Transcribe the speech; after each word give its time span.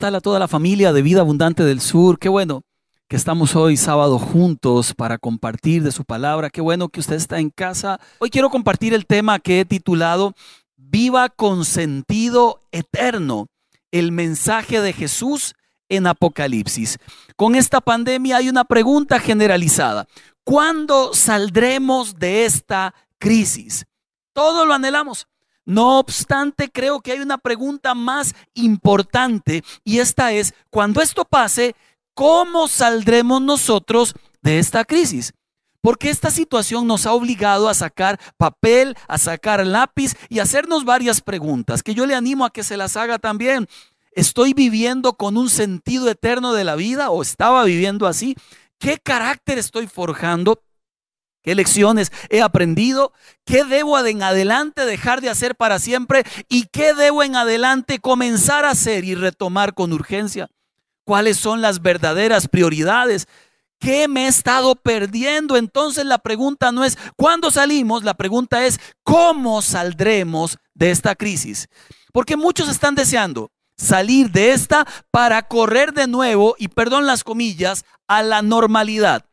tal 0.00 0.14
a 0.14 0.22
toda 0.22 0.38
la 0.38 0.48
familia 0.48 0.94
de 0.94 1.02
Vida 1.02 1.20
Abundante 1.20 1.62
del 1.62 1.82
Sur? 1.82 2.18
Qué 2.18 2.30
bueno 2.30 2.62
que 3.06 3.16
estamos 3.16 3.54
hoy 3.54 3.76
sábado 3.76 4.18
juntos 4.18 4.94
para 4.94 5.18
compartir 5.18 5.82
de 5.82 5.92
su 5.92 6.06
palabra. 6.06 6.48
Qué 6.48 6.62
bueno 6.62 6.88
que 6.88 7.00
usted 7.00 7.16
está 7.16 7.38
en 7.38 7.50
casa. 7.50 8.00
Hoy 8.18 8.30
quiero 8.30 8.48
compartir 8.48 8.94
el 8.94 9.04
tema 9.04 9.38
que 9.40 9.60
he 9.60 9.64
titulado 9.66 10.32
Viva 10.78 11.28
con 11.28 11.66
sentido 11.66 12.62
eterno, 12.72 13.48
el 13.90 14.10
mensaje 14.10 14.80
de 14.80 14.94
Jesús 14.94 15.54
en 15.90 16.06
Apocalipsis. 16.06 16.96
Con 17.36 17.54
esta 17.54 17.82
pandemia 17.82 18.38
hay 18.38 18.48
una 18.48 18.64
pregunta 18.64 19.20
generalizada. 19.20 20.06
¿Cuándo 20.44 21.12
saldremos 21.12 22.18
de 22.18 22.46
esta 22.46 22.94
crisis? 23.18 23.84
Todo 24.32 24.64
lo 24.64 24.72
anhelamos. 24.72 25.26
No 25.64 25.98
obstante, 25.98 26.70
creo 26.70 27.00
que 27.00 27.12
hay 27.12 27.20
una 27.20 27.38
pregunta 27.38 27.94
más 27.94 28.34
importante 28.54 29.62
y 29.84 29.98
esta 29.98 30.32
es, 30.32 30.54
cuando 30.70 31.00
esto 31.00 31.24
pase, 31.24 31.74
¿cómo 32.14 32.68
saldremos 32.68 33.40
nosotros 33.42 34.14
de 34.42 34.58
esta 34.58 34.84
crisis? 34.84 35.32
Porque 35.82 36.10
esta 36.10 36.30
situación 36.30 36.86
nos 36.86 37.06
ha 37.06 37.12
obligado 37.12 37.68
a 37.68 37.74
sacar 37.74 38.20
papel, 38.36 38.96
a 39.08 39.16
sacar 39.16 39.66
lápiz 39.66 40.14
y 40.28 40.40
hacernos 40.40 40.84
varias 40.84 41.20
preguntas 41.20 41.82
que 41.82 41.94
yo 41.94 42.04
le 42.04 42.14
animo 42.14 42.44
a 42.44 42.50
que 42.50 42.64
se 42.64 42.76
las 42.76 42.96
haga 42.96 43.18
también. 43.18 43.66
¿Estoy 44.12 44.54
viviendo 44.54 45.14
con 45.14 45.36
un 45.36 45.48
sentido 45.48 46.10
eterno 46.10 46.52
de 46.52 46.64
la 46.64 46.74
vida 46.74 47.10
o 47.10 47.22
estaba 47.22 47.64
viviendo 47.64 48.06
así? 48.06 48.36
¿Qué 48.78 48.98
carácter 48.98 49.58
estoy 49.58 49.86
forjando? 49.86 50.62
¿Qué 51.42 51.54
lecciones 51.54 52.12
he 52.28 52.42
aprendido? 52.42 53.12
¿Qué 53.44 53.64
debo 53.64 53.98
en 53.98 54.22
adelante 54.22 54.84
dejar 54.84 55.20
de 55.20 55.30
hacer 55.30 55.56
para 55.56 55.78
siempre? 55.78 56.24
¿Y 56.48 56.66
qué 56.72 56.94
debo 56.94 57.22
en 57.22 57.36
adelante 57.36 57.98
comenzar 57.98 58.64
a 58.64 58.70
hacer 58.70 59.04
y 59.04 59.14
retomar 59.14 59.74
con 59.74 59.92
urgencia? 59.92 60.48
¿Cuáles 61.04 61.38
son 61.38 61.62
las 61.62 61.80
verdaderas 61.80 62.48
prioridades? 62.48 63.26
¿Qué 63.78 64.08
me 64.08 64.26
he 64.26 64.28
estado 64.28 64.76
perdiendo? 64.76 65.56
Entonces 65.56 66.04
la 66.04 66.18
pregunta 66.18 66.70
no 66.72 66.84
es 66.84 66.98
¿cuándo 67.16 67.50
salimos? 67.50 68.04
La 68.04 68.14
pregunta 68.14 68.66
es 68.66 68.78
¿cómo 69.02 69.62
saldremos 69.62 70.58
de 70.74 70.90
esta 70.90 71.14
crisis? 71.14 71.68
Porque 72.12 72.36
muchos 72.36 72.68
están 72.68 72.94
deseando 72.94 73.50
salir 73.80 74.30
de 74.30 74.52
esta 74.52 74.86
para 75.10 75.48
correr 75.48 75.94
de 75.94 76.06
nuevo, 76.06 76.54
y 76.58 76.68
perdón 76.68 77.06
las 77.06 77.24
comillas, 77.24 77.84
a 78.06 78.22
la 78.22 78.42
normalidad. 78.42 79.24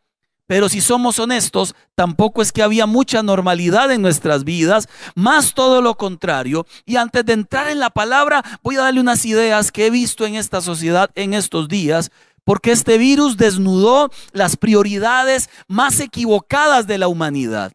Pero 0.48 0.70
si 0.70 0.80
somos 0.80 1.20
honestos, 1.20 1.76
tampoco 1.94 2.42
es 2.42 2.54
que 2.54 2.64
había 2.64 2.86
mucha 2.86 3.22
normalidad 3.22 3.92
en 3.92 4.02
nuestras 4.02 4.46
vidas, 4.46 4.88
más 5.14 5.54
todo 5.54 5.82
lo 5.82 5.96
contrario. 5.96 6.66
Y 6.86 6.96
antes 6.96 7.26
de 7.26 7.34
entrar 7.34 7.68
en 7.68 7.80
la 7.80 7.90
palabra, 7.90 8.44
voy 8.64 8.78
a 8.78 8.84
darle 8.84 9.02
unas 9.02 9.26
ideas 9.26 9.74
que 9.74 9.86
he 9.86 9.90
visto 9.90 10.26
en 10.26 10.36
esta 10.36 10.62
sociedad 10.62 11.12
en 11.16 11.34
estos 11.34 11.68
días, 11.68 12.12
porque 12.46 12.72
este 12.72 12.98
virus 12.98 13.36
desnudó 13.36 14.10
las 14.32 14.56
prioridades 14.56 15.50
más 15.68 16.00
equivocadas 16.00 16.88
de 16.88 16.98
la 16.98 17.10
humanidad. 17.10 17.74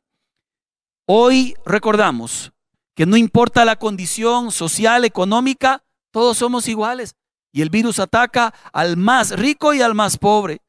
Hoy 1.07 1.55
recordamos 1.67 2.53
que 2.95 3.05
no 3.05 3.19
importa 3.19 3.67
la 3.67 3.77
condición 3.77 4.51
social, 4.51 5.05
económica, 5.05 5.84
todos 6.11 6.39
somos 6.39 6.69
iguales. 6.69 7.17
Y 7.53 7.61
el 7.61 7.69
virus 7.69 7.98
ataca 7.98 8.55
al 8.73 8.97
más 8.97 9.39
rico 9.39 9.75
y 9.75 9.83
al 9.83 9.95
más 9.95 10.17
pobre. 10.17 10.62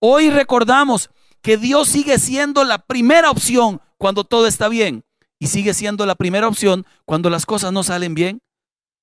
Hoy 0.00 0.28
recordamos 0.28 1.08
que 1.42 1.56
Dios 1.56 1.88
sigue 1.88 2.18
siendo 2.18 2.64
la 2.64 2.78
primera 2.78 3.30
opción 3.30 3.80
cuando 3.98 4.24
todo 4.24 4.46
está 4.46 4.68
bien 4.68 5.04
y 5.38 5.48
sigue 5.48 5.74
siendo 5.74 6.06
la 6.06 6.14
primera 6.14 6.48
opción 6.48 6.86
cuando 7.04 7.30
las 7.30 7.46
cosas 7.46 7.72
no 7.72 7.82
salen 7.82 8.14
bien. 8.14 8.40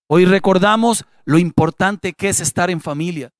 Hoy 0.07 0.25
recordamos 0.25 1.05
lo 1.25 1.37
importante 1.37 2.13
que 2.13 2.29
es 2.29 2.39
estar 2.39 2.69
en 2.69 2.81
familia. 2.81 3.31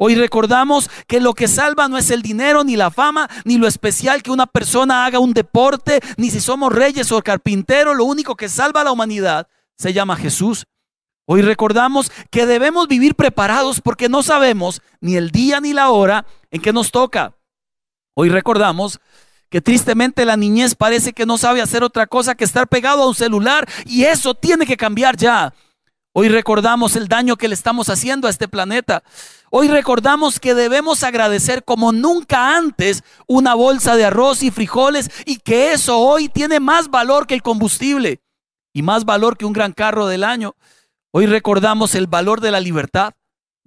Hoy 0.00 0.14
recordamos 0.14 0.88
que 1.08 1.20
lo 1.20 1.34
que 1.34 1.48
salva 1.48 1.88
no 1.88 1.98
es 1.98 2.10
el 2.10 2.22
dinero, 2.22 2.62
ni 2.62 2.76
la 2.76 2.90
fama, 2.90 3.28
ni 3.44 3.58
lo 3.58 3.66
especial 3.66 4.22
que 4.22 4.30
una 4.30 4.46
persona 4.46 5.04
haga 5.04 5.18
un 5.18 5.34
deporte, 5.34 6.00
ni 6.16 6.30
si 6.30 6.40
somos 6.40 6.72
reyes 6.72 7.10
o 7.10 7.20
carpinteros. 7.20 7.96
Lo 7.96 8.04
único 8.04 8.36
que 8.36 8.48
salva 8.48 8.82
a 8.82 8.84
la 8.84 8.92
humanidad 8.92 9.48
se 9.76 9.92
llama 9.92 10.16
Jesús. 10.16 10.66
Hoy 11.26 11.42
recordamos 11.42 12.12
que 12.30 12.46
debemos 12.46 12.86
vivir 12.86 13.16
preparados 13.16 13.80
porque 13.80 14.08
no 14.08 14.22
sabemos 14.22 14.82
ni 15.00 15.16
el 15.16 15.30
día 15.30 15.60
ni 15.60 15.72
la 15.72 15.90
hora 15.90 16.24
en 16.50 16.62
que 16.62 16.72
nos 16.72 16.92
toca. 16.92 17.34
Hoy 18.20 18.30
recordamos 18.30 18.98
que 19.48 19.60
tristemente 19.60 20.24
la 20.24 20.36
niñez 20.36 20.74
parece 20.74 21.12
que 21.12 21.24
no 21.24 21.38
sabe 21.38 21.62
hacer 21.62 21.84
otra 21.84 22.08
cosa 22.08 22.34
que 22.34 22.42
estar 22.42 22.66
pegado 22.66 23.04
a 23.04 23.06
un 23.06 23.14
celular 23.14 23.68
y 23.86 24.06
eso 24.06 24.34
tiene 24.34 24.66
que 24.66 24.76
cambiar 24.76 25.16
ya. 25.16 25.54
Hoy 26.12 26.28
recordamos 26.28 26.96
el 26.96 27.06
daño 27.06 27.36
que 27.36 27.46
le 27.46 27.54
estamos 27.54 27.88
haciendo 27.90 28.26
a 28.26 28.30
este 28.30 28.48
planeta. 28.48 29.04
Hoy 29.52 29.68
recordamos 29.68 30.40
que 30.40 30.54
debemos 30.54 31.04
agradecer 31.04 31.62
como 31.62 31.92
nunca 31.92 32.56
antes 32.56 33.04
una 33.28 33.54
bolsa 33.54 33.94
de 33.94 34.06
arroz 34.06 34.42
y 34.42 34.50
frijoles 34.50 35.12
y 35.24 35.36
que 35.36 35.70
eso 35.70 36.00
hoy 36.00 36.28
tiene 36.28 36.58
más 36.58 36.90
valor 36.90 37.24
que 37.28 37.34
el 37.34 37.42
combustible 37.42 38.20
y 38.72 38.82
más 38.82 39.04
valor 39.04 39.36
que 39.36 39.44
un 39.44 39.52
gran 39.52 39.70
carro 39.70 40.08
del 40.08 40.24
año. 40.24 40.56
Hoy 41.12 41.26
recordamos 41.26 41.94
el 41.94 42.08
valor 42.08 42.40
de 42.40 42.50
la 42.50 42.58
libertad 42.58 43.14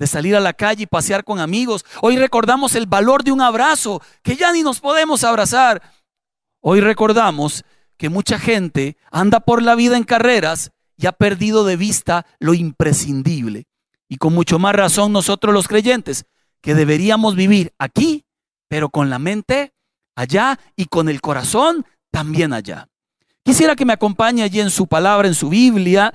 de 0.01 0.07
salir 0.07 0.35
a 0.35 0.39
la 0.39 0.53
calle 0.53 0.83
y 0.83 0.87
pasear 0.87 1.23
con 1.23 1.39
amigos. 1.39 1.85
Hoy 2.01 2.17
recordamos 2.17 2.73
el 2.73 2.87
valor 2.87 3.23
de 3.23 3.31
un 3.31 3.39
abrazo, 3.39 4.01
que 4.23 4.35
ya 4.35 4.51
ni 4.51 4.63
nos 4.63 4.79
podemos 4.79 5.23
abrazar. 5.23 5.79
Hoy 6.59 6.81
recordamos 6.81 7.63
que 7.97 8.09
mucha 8.09 8.39
gente 8.39 8.97
anda 9.11 9.41
por 9.41 9.61
la 9.61 9.75
vida 9.75 9.97
en 9.97 10.03
carreras 10.03 10.71
y 10.97 11.05
ha 11.05 11.11
perdido 11.11 11.65
de 11.65 11.77
vista 11.77 12.25
lo 12.39 12.55
imprescindible. 12.55 13.67
Y 14.09 14.17
con 14.17 14.33
mucho 14.33 14.57
más 14.57 14.73
razón 14.73 15.13
nosotros 15.13 15.53
los 15.53 15.67
creyentes, 15.67 16.25
que 16.61 16.73
deberíamos 16.73 17.35
vivir 17.35 17.71
aquí, 17.77 18.25
pero 18.69 18.89
con 18.89 19.11
la 19.11 19.19
mente 19.19 19.75
allá 20.15 20.59
y 20.75 20.85
con 20.85 21.09
el 21.09 21.21
corazón 21.21 21.85
también 22.09 22.53
allá. 22.53 22.87
Quisiera 23.43 23.75
que 23.75 23.85
me 23.85 23.93
acompañe 23.93 24.43
allí 24.43 24.59
en 24.59 24.69
su 24.69 24.85
palabra, 24.85 25.27
en 25.27 25.33
su 25.33 25.49
Biblia. 25.49 26.13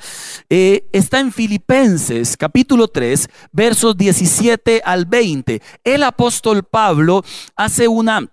Eh, 0.49 0.87
está 0.93 1.19
en 1.19 1.33
Filipenses 1.33 2.37
capítulo 2.37 2.87
3, 2.87 3.29
versos 3.51 3.97
17 3.97 4.81
al 4.85 5.07
20. 5.07 5.61
El 5.83 6.05
apóstol 6.05 6.63
Pablo 6.63 7.25
hace 7.57 7.89
una 7.89 8.31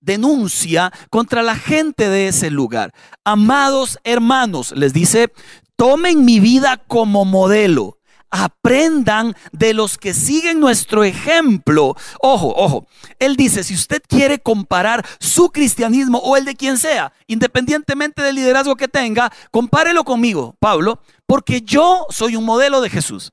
denuncia 0.00 0.92
contra 1.08 1.42
la 1.42 1.56
gente 1.56 2.10
de 2.10 2.28
ese 2.28 2.50
lugar. 2.50 2.92
Amados 3.24 3.98
hermanos, 4.04 4.72
les 4.76 4.92
dice, 4.92 5.32
tomen 5.76 6.26
mi 6.26 6.38
vida 6.38 6.82
como 6.86 7.24
modelo 7.24 7.96
aprendan 8.32 9.36
de 9.52 9.74
los 9.74 9.98
que 9.98 10.14
siguen 10.14 10.58
nuestro 10.58 11.04
ejemplo. 11.04 11.94
Ojo, 12.20 12.52
ojo. 12.56 12.88
Él 13.20 13.36
dice, 13.36 13.62
si 13.62 13.74
usted 13.74 14.02
quiere 14.08 14.40
comparar 14.40 15.06
su 15.20 15.50
cristianismo 15.50 16.18
o 16.18 16.36
el 16.36 16.44
de 16.44 16.56
quien 16.56 16.78
sea, 16.78 17.12
independientemente 17.26 18.22
del 18.22 18.34
liderazgo 18.34 18.74
que 18.74 18.88
tenga, 18.88 19.32
compárelo 19.50 20.02
conmigo, 20.02 20.56
Pablo, 20.58 21.00
porque 21.26 21.60
yo 21.60 22.06
soy 22.10 22.34
un 22.34 22.44
modelo 22.44 22.80
de 22.80 22.90
Jesús. 22.90 23.30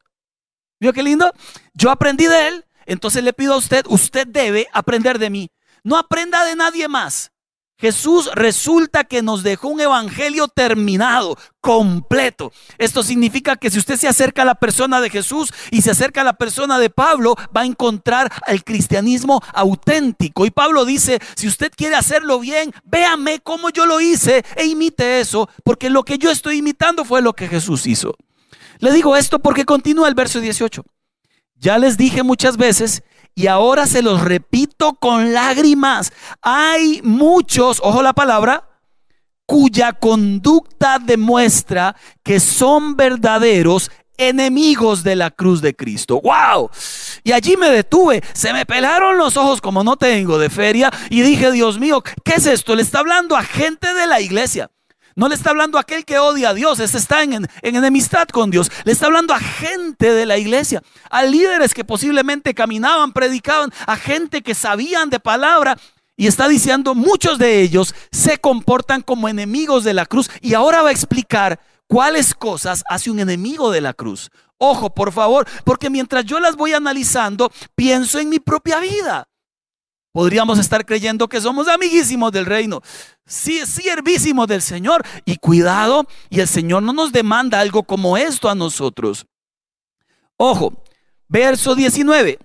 ¿Vio 0.80 0.94
qué 0.94 1.02
lindo? 1.02 1.32
Yo 1.74 1.92
aprendí 1.92 2.28
de 2.28 2.50
él, 2.50 2.66
entonces 2.86 3.24
le 3.24 3.34
pido 3.34 3.54
a 3.54 3.58
usted, 3.58 3.86
usted 3.88 4.28
debe 4.28 4.68
aprender 4.74 5.18
de 5.18 5.30
mí. 5.30 5.52
No 5.84 5.98
aprenda 5.98 6.44
de 6.44 6.56
nadie 6.56 6.88
más. 6.90 7.32
Jesús 7.79 8.29
resulta 8.35 9.06
que 9.06 9.22
nos 9.22 9.41
dejó 9.41 9.69
un 9.69 9.79
evangelio 9.79 10.50
terminado, 10.50 11.38
completo. 11.62 12.51
Esto 12.78 13.03
significa 13.03 13.56
que 13.56 13.69
si 13.69 13.79
usted 13.79 13.95
se 13.95 14.09
acerca 14.09 14.41
a 14.41 14.45
la 14.45 14.56
persona 14.56 15.00
de 15.00 15.09
Jesús 15.09 15.53
y 15.72 15.81
se 15.81 15.91
acerca 15.91 16.22
a 16.22 16.25
la 16.25 16.34
persona 16.34 16.78
de 16.78 16.90
Pablo, 16.90 17.35
va 17.56 17.62
a 17.62 17.66
encontrar 17.66 18.29
el 18.47 18.66
cristianismo 18.66 19.41
auténtico. 19.53 20.46
Y 20.46 20.52
Pablo 20.52 20.84
dice, 20.84 21.20
si 21.35 21.47
usted 21.47 21.72
quiere 21.73 21.96
hacerlo 21.96 22.41
bien, 22.41 22.73
véame 22.84 23.40
cómo 23.40 23.70
yo 23.70 23.85
lo 23.85 24.02
hice 24.02 24.43
e 24.58 24.66
imite 24.66 25.22
eso, 25.22 25.49
porque 25.64 25.90
lo 25.90 26.03
que 26.03 26.17
yo 26.17 26.32
estoy 26.32 26.58
imitando 26.58 27.05
fue 27.05 27.22
lo 27.22 27.32
que 27.32 27.47
Jesús 27.47 27.87
hizo. 27.87 28.14
Le 28.79 28.91
digo 28.91 29.16
esto 29.16 29.40
porque 29.40 29.64
continúa 29.64 30.09
el 30.09 30.16
verso 30.16 30.41
18. 30.41 30.84
Ya 31.55 31.78
les 31.78 31.96
dije 31.96 32.23
muchas 32.23 32.58
veces 32.58 33.03
y 33.35 33.47
ahora 33.47 33.87
se 33.87 34.02
los 34.02 34.22
repito 34.22 34.93
con 34.96 35.34
lágrimas. 35.34 36.11
Hay 36.41 37.02
muchos, 37.03 37.79
ojo 37.84 38.02
la 38.03 38.14
palabra, 38.14 38.67
cuya 39.46 39.93
conducta 39.93 40.99
demuestra 40.99 41.96
que 42.23 42.40
son 42.40 42.96
verdaderos 42.96 43.90
enemigos 44.20 45.03
de 45.03 45.16
la 45.16 45.31
cruz 45.31 45.61
de 45.61 45.76
Cristo. 45.76 46.22
¡Wow! 46.22 46.70
Y 47.23 47.31
allí 47.31 47.58
me 47.58 47.70
detuve, 47.70 48.22
se 48.34 48.53
me 48.53 48.66
pelaron 48.66 49.17
los 49.17 49.37
ojos 49.37 49.61
como 49.61 49.84
no 49.84 49.96
tengo 49.96 50.37
de 50.37 50.49
feria 50.49 50.91
y 51.09 51.22
dije, 51.22 51.52
Dios 51.52 51.79
mío, 51.79 52.03
¿qué 52.23 52.34
es 52.35 52.46
esto? 52.46 52.75
Le 52.75 52.84
está 52.84 52.99
hablando 52.99 53.35
a 53.35 53.43
gente 53.43 53.93
de 53.93 54.05
la 54.05 54.22
iglesia. 54.22 54.70
No 55.16 55.28
le 55.28 55.35
está 55.35 55.50
hablando 55.50 55.78
a 55.78 55.82
aquel 55.82 56.06
que 56.06 56.20
odia 56.20 56.50
a 56.50 56.53
Dios, 56.53 56.79
ese 56.79 56.97
está 56.97 57.23
en, 57.23 57.47
enemistad 57.61 58.28
con 58.28 58.50
Dios. 58.50 58.72
Le 58.84 58.91
está 58.91 59.08
hablando 59.08 59.34
a 59.34 59.40
gente 59.40 60.14
de 60.14 60.26
la 60.26 60.38
iglesia, 60.38 60.82
a 61.09 61.23
líderes 61.23 61.73
que 61.73 61.84
posiblemente 61.84 62.53
caminaban, 62.53 63.11
predicaban, 63.11 63.72
a 63.85 63.96
gente 63.96 64.41
que 64.41 64.56
sabían 64.56 65.09
de 65.09 65.20
palabra. 65.20 65.78
Y 66.16 66.28
está 66.28 66.50
diciendo, 66.50 66.96
muchos 66.96 67.38
de 67.38 67.61
ellos 67.61 67.96
se 68.11 68.40
comportan 68.40 69.02
como 69.02 69.29
enemigos 69.29 69.85
de 69.85 69.94
la 69.94 70.06
cruz. 70.06 70.29
Y 70.41 70.53
ahora 70.53 70.82
va 70.82 70.90
a 70.90 70.91
explicar 70.91 71.61
cuáles 71.88 72.34
cosas 72.34 72.84
hace 72.90 73.09
un 73.09 73.20
enemigo 73.20 73.72
de 73.72 73.79
la 73.79 73.94
cruz. 73.94 74.29
Ojo, 74.58 74.94
por 74.94 75.14
favor, 75.14 75.47
porque 75.64 75.90
mientras 75.90 76.26
yo 76.26 76.41
las 76.41 76.58
voy 76.58 76.73
analizando, 76.73 77.50
pienso 77.76 78.20
en 78.20 78.28
mi 78.28 78.40
propia 78.40 78.82
vida. 78.82 79.28
Podríamos 80.11 80.58
estar 80.58 80.85
creyendo 80.85 81.28
que 81.28 81.40
somos 81.40 81.67
amiguísimos 81.67 82.32
del 82.32 82.47
reino, 82.47 82.82
sí, 83.26 83.66
siervísimos 83.66 84.47
del 84.47 84.61
Señor. 84.61 85.06
Y 85.23 85.38
cuidado, 85.38 86.08
y 86.29 86.40
el 86.40 86.47
Señor 86.47 86.82
no 86.82 86.94
nos 86.94 87.11
demanda 87.11 87.59
algo 87.59 87.84
como 87.84 88.17
esto 88.17 88.50
a 88.50 88.56
nosotros. 88.56 89.28
Ojo, 90.38 90.84
verso 91.28 91.76
19. 91.76 92.40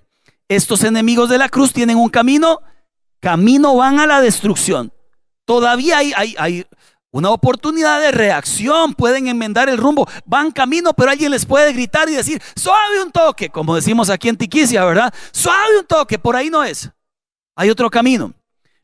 Estos 0.47 0.83
enemigos 0.83 1.29
de 1.29 1.39
la 1.39 1.49
cruz 1.49 1.73
tienen 1.73 1.97
un 1.97 2.09
camino, 2.09 2.59
camino 3.19 3.75
van 3.75 3.99
a 3.99 4.05
la 4.05 4.21
destrucción. 4.21 4.93
Todavía 5.45 5.97
hay, 5.97 6.13
hay, 6.15 6.35
hay 6.37 6.65
una 7.09 7.31
oportunidad 7.31 7.99
de 7.99 8.11
reacción, 8.11 8.93
pueden 8.93 9.27
enmendar 9.27 9.69
el 9.69 9.77
rumbo, 9.77 10.07
van 10.25 10.51
camino, 10.51 10.93
pero 10.93 11.09
alguien 11.09 11.31
les 11.31 11.45
puede 11.45 11.73
gritar 11.73 12.09
y 12.09 12.13
decir, 12.13 12.41
suave 12.55 13.01
un 13.01 13.11
toque, 13.11 13.49
como 13.49 13.75
decimos 13.75 14.09
aquí 14.09 14.29
en 14.29 14.37
Tiquicia, 14.37 14.85
¿verdad? 14.85 15.13
Suave 15.31 15.79
un 15.79 15.85
toque, 15.87 16.19
por 16.19 16.35
ahí 16.35 16.49
no 16.51 16.63
es. 16.63 16.91
Hay 17.55 17.69
otro 17.69 17.89
camino. 17.89 18.33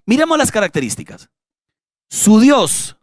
Miremos 0.05 0.37
las 0.37 0.51
características. 0.51 1.29
Su 2.09 2.39
Dios 2.39 2.97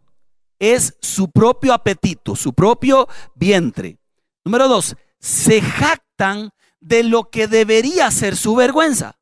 es 0.58 0.96
su 1.00 1.30
propio 1.30 1.72
apetito, 1.72 2.34
su 2.34 2.52
propio 2.52 3.08
vientre. 3.34 3.98
Número 4.44 4.68
dos, 4.68 4.96
se 5.20 5.60
jactan 5.60 6.50
de 6.80 7.02
lo 7.04 7.30
que 7.30 7.46
debería 7.46 8.10
ser 8.10 8.36
su 8.36 8.54
vergüenza. 8.54 9.18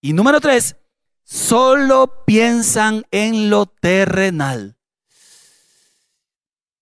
Y 0.00 0.12
número 0.12 0.40
tres, 0.40 0.76
solo 1.24 2.24
piensan 2.26 3.04
en 3.10 3.50
lo 3.50 3.66
terrenal. 3.66 4.76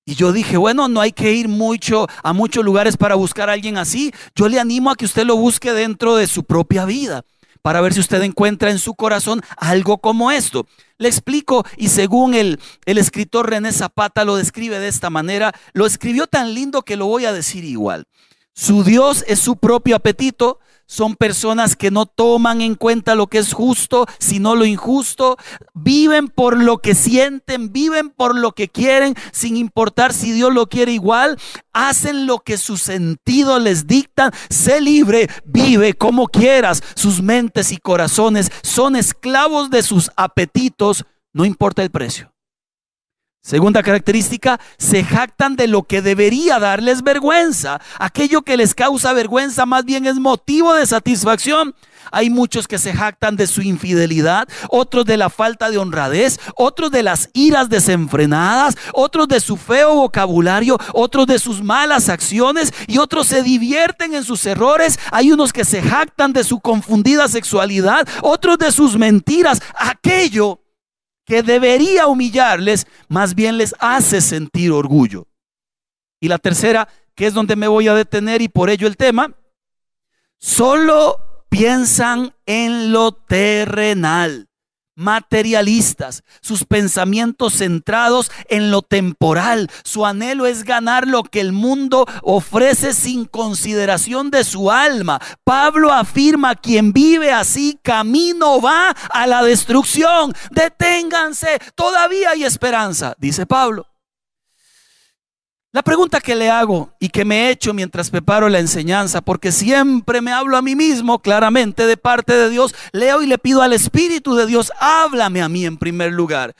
Y 0.04 0.14
yo 0.14 0.32
dije, 0.32 0.56
bueno, 0.56 0.88
no 0.88 1.02
hay 1.02 1.12
que 1.12 1.32
ir 1.34 1.48
mucho 1.48 2.06
a 2.22 2.32
muchos 2.32 2.64
lugares 2.64 2.96
para 2.96 3.14
buscar 3.14 3.50
a 3.50 3.52
alguien 3.52 3.76
así. 3.76 4.12
Yo 4.34 4.48
le 4.48 4.58
animo 4.58 4.90
a 4.90 4.96
que 4.96 5.04
usted 5.04 5.26
lo 5.26 5.36
busque 5.36 5.72
dentro 5.72 6.16
de 6.16 6.26
su 6.26 6.44
propia 6.44 6.86
vida 6.86 7.24
para 7.62 7.80
ver 7.80 7.94
si 7.94 8.00
usted 8.00 8.22
encuentra 8.22 8.70
en 8.70 8.78
su 8.78 8.94
corazón 8.94 9.42
algo 9.56 9.98
como 9.98 10.30
esto. 10.30 10.66
Le 10.98 11.08
explico 11.08 11.64
y 11.76 11.88
según 11.88 12.34
el, 12.34 12.60
el 12.86 12.98
escritor 12.98 13.50
René 13.50 13.72
Zapata 13.72 14.24
lo 14.24 14.36
describe 14.36 14.78
de 14.78 14.88
esta 14.88 15.10
manera, 15.10 15.52
lo 15.72 15.86
escribió 15.86 16.26
tan 16.26 16.54
lindo 16.54 16.82
que 16.82 16.96
lo 16.96 17.06
voy 17.06 17.24
a 17.24 17.32
decir 17.32 17.64
igual. 17.64 18.06
Su 18.54 18.82
Dios 18.82 19.24
es 19.28 19.38
su 19.38 19.56
propio 19.56 19.94
apetito, 19.94 20.58
son 20.90 21.16
personas 21.16 21.76
que 21.76 21.90
no 21.90 22.06
toman 22.06 22.62
en 22.62 22.74
cuenta 22.74 23.14
lo 23.14 23.26
que 23.26 23.36
es 23.36 23.52
justo, 23.52 24.06
sino 24.18 24.56
lo 24.56 24.64
injusto. 24.64 25.36
Viven 25.74 26.28
por 26.28 26.56
lo 26.56 26.78
que 26.78 26.94
sienten, 26.94 27.74
viven 27.74 28.08
por 28.08 28.34
lo 28.34 28.52
que 28.52 28.68
quieren, 28.68 29.14
sin 29.30 29.58
importar 29.58 30.14
si 30.14 30.32
Dios 30.32 30.52
lo 30.52 30.66
quiere 30.66 30.92
igual. 30.92 31.38
Hacen 31.74 32.26
lo 32.26 32.38
que 32.38 32.56
sus 32.56 32.80
sentidos 32.80 33.60
les 33.62 33.86
dictan. 33.86 34.32
Sé 34.48 34.80
libre, 34.80 35.28
vive 35.44 35.92
como 35.92 36.26
quieras. 36.26 36.82
Sus 36.94 37.20
mentes 37.20 37.70
y 37.70 37.76
corazones 37.76 38.50
son 38.62 38.96
esclavos 38.96 39.68
de 39.68 39.82
sus 39.82 40.10
apetitos, 40.16 41.04
no 41.34 41.44
importa 41.44 41.82
el 41.82 41.90
precio. 41.90 42.32
Segunda 43.48 43.82
característica, 43.82 44.60
se 44.76 45.02
jactan 45.02 45.56
de 45.56 45.68
lo 45.68 45.84
que 45.84 46.02
debería 46.02 46.58
darles 46.58 47.02
vergüenza. 47.02 47.80
Aquello 47.98 48.42
que 48.42 48.58
les 48.58 48.74
causa 48.74 49.14
vergüenza 49.14 49.64
más 49.64 49.86
bien 49.86 50.06
es 50.06 50.16
motivo 50.16 50.74
de 50.74 50.84
satisfacción. 50.84 51.74
Hay 52.10 52.30
muchos 52.30 52.68
que 52.68 52.78
se 52.78 52.92
jactan 52.92 53.36
de 53.36 53.46
su 53.46 53.62
infidelidad, 53.62 54.48
otros 54.68 55.04
de 55.04 55.16
la 55.16 55.30
falta 55.30 55.70
de 55.70 55.78
honradez, 55.78 56.38
otros 56.56 56.90
de 56.90 57.02
las 57.02 57.30
iras 57.32 57.68
desenfrenadas, 57.68 58.76
otros 58.92 59.28
de 59.28 59.40
su 59.40 59.56
feo 59.56 59.94
vocabulario, 59.94 60.78
otros 60.92 61.26
de 61.26 61.38
sus 61.38 61.62
malas 61.62 62.08
acciones 62.08 62.72
y 62.86 62.98
otros 62.98 63.28
se 63.28 63.42
divierten 63.42 64.14
en 64.14 64.24
sus 64.24 64.44
errores. 64.46 64.98
Hay 65.10 65.32
unos 65.32 65.52
que 65.52 65.64
se 65.64 65.80
jactan 65.80 66.32
de 66.32 66.44
su 66.44 66.60
confundida 66.60 67.28
sexualidad, 67.28 68.06
otros 68.22 68.58
de 68.58 68.72
sus 68.72 68.96
mentiras. 68.96 69.62
Aquello 69.74 70.60
que 71.28 71.42
debería 71.42 72.06
humillarles, 72.06 72.86
más 73.08 73.34
bien 73.34 73.58
les 73.58 73.74
hace 73.80 74.22
sentir 74.22 74.72
orgullo. 74.72 75.28
Y 76.20 76.28
la 76.28 76.38
tercera, 76.38 76.88
que 77.14 77.26
es 77.26 77.34
donde 77.34 77.54
me 77.54 77.68
voy 77.68 77.86
a 77.86 77.94
detener 77.94 78.40
y 78.40 78.48
por 78.48 78.70
ello 78.70 78.86
el 78.86 78.96
tema, 78.96 79.34
solo 80.38 81.44
piensan 81.50 82.34
en 82.46 82.92
lo 82.92 83.12
terrenal 83.12 84.48
materialistas, 84.98 86.24
sus 86.40 86.64
pensamientos 86.64 87.54
centrados 87.54 88.30
en 88.48 88.70
lo 88.72 88.82
temporal. 88.82 89.70
Su 89.84 90.04
anhelo 90.04 90.46
es 90.46 90.64
ganar 90.64 91.06
lo 91.06 91.22
que 91.22 91.40
el 91.40 91.52
mundo 91.52 92.04
ofrece 92.22 92.92
sin 92.92 93.24
consideración 93.24 94.30
de 94.30 94.42
su 94.42 94.70
alma. 94.70 95.20
Pablo 95.44 95.92
afirma, 95.92 96.56
quien 96.56 96.92
vive 96.92 97.32
así, 97.32 97.78
camino 97.82 98.60
va 98.60 98.90
a 98.90 99.26
la 99.28 99.42
destrucción. 99.44 100.34
Deténganse, 100.50 101.60
todavía 101.76 102.30
hay 102.30 102.44
esperanza, 102.44 103.14
dice 103.18 103.46
Pablo. 103.46 103.86
La 105.70 105.82
pregunta 105.82 106.20
que 106.20 106.34
le 106.34 106.48
hago 106.48 106.94
y 106.98 107.10
que 107.10 107.26
me 107.26 107.46
he 107.46 107.50
hecho 107.50 107.74
mientras 107.74 108.10
preparo 108.10 108.48
la 108.48 108.58
enseñanza, 108.58 109.20
porque 109.20 109.52
siempre 109.52 110.22
me 110.22 110.32
hablo 110.32 110.56
a 110.56 110.62
mí 110.62 110.74
mismo 110.74 111.20
claramente 111.20 111.86
de 111.86 111.98
parte 111.98 112.32
de 112.32 112.48
Dios, 112.48 112.74
leo 112.92 113.20
y 113.20 113.26
le 113.26 113.36
pido 113.36 113.60
al 113.60 113.74
Espíritu 113.74 114.34
de 114.34 114.46
Dios, 114.46 114.72
háblame 114.80 115.42
a 115.42 115.48
mí 115.50 115.66
en 115.66 115.76
primer 115.76 116.12
lugar. 116.12 116.54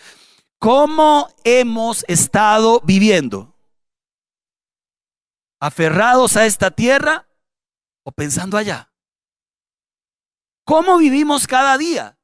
¿Cómo 0.58 1.28
hemos 1.44 2.04
estado 2.06 2.82
viviendo? 2.84 3.54
¿Aferrados 5.58 6.36
a 6.36 6.44
esta 6.44 6.70
tierra 6.70 7.26
o 8.04 8.12
pensando 8.12 8.58
allá? 8.58 8.92
¿Cómo 10.64 10.98
vivimos 10.98 11.46
cada 11.46 11.78
día? 11.78 12.18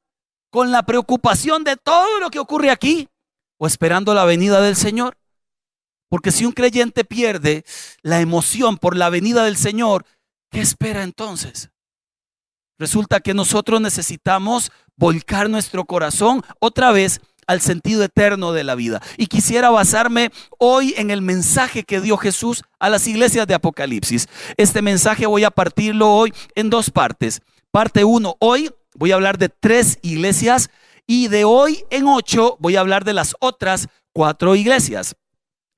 ¿Con 0.51 0.71
la 0.71 0.83
preocupación 0.83 1.63
de 1.63 1.77
todo 1.77 2.19
lo 2.19 2.29
que 2.29 2.37
ocurre 2.37 2.69
aquí 2.69 3.09
o 3.57 3.65
esperando 3.65 4.13
la 4.13 4.23
venida 4.23 4.61
del 4.61 4.75
Señor? 4.75 5.17
Porque 6.15 6.31
si 6.31 6.45
un 6.45 6.53
creyente 6.53 7.03
pierde 7.03 7.65
la 8.01 8.21
emoción 8.21 8.77
por 8.77 8.95
la 8.95 9.09
venida 9.09 9.43
del 9.43 9.57
Señor, 9.57 10.05
¿qué 10.49 10.61
espera 10.61 11.03
entonces? 11.03 11.71
Resulta 12.79 13.19
que 13.19 13.33
nosotros 13.33 13.81
necesitamos 13.81 14.71
volcar 14.95 15.49
nuestro 15.49 15.83
corazón 15.83 16.41
otra 16.61 16.93
vez 16.93 17.19
al 17.47 17.59
sentido 17.59 18.01
eterno 18.01 18.53
de 18.53 18.63
la 18.63 18.75
vida. 18.75 19.01
Y 19.17 19.27
quisiera 19.27 19.71
basarme 19.71 20.31
hoy 20.57 20.93
en 20.95 21.11
el 21.11 21.21
mensaje 21.21 21.83
que 21.83 21.99
dio 21.99 22.15
Jesús 22.15 22.63
a 22.79 22.87
las 22.89 23.05
iglesias 23.09 23.45
de 23.45 23.55
Apocalipsis. 23.55 24.29
Este 24.55 24.81
mensaje 24.81 25.25
voy 25.25 25.43
a 25.43 25.51
partirlo 25.51 26.13
hoy 26.13 26.33
en 26.55 26.69
dos 26.69 26.91
partes. 26.91 27.41
Parte 27.71 28.05
uno, 28.05 28.37
hoy 28.39 28.71
voy 28.93 29.11
a 29.11 29.15
hablar 29.15 29.37
de 29.37 29.49
tres 29.49 29.99
iglesias 30.01 30.69
y 31.07 31.27
de 31.27 31.43
hoy 31.43 31.83
en 31.89 32.07
ocho 32.07 32.55
voy 32.61 32.77
a 32.77 32.79
hablar 32.79 33.03
de 33.03 33.11
las 33.11 33.35
otras 33.41 33.89
cuatro 34.13 34.55
iglesias. 34.55 35.17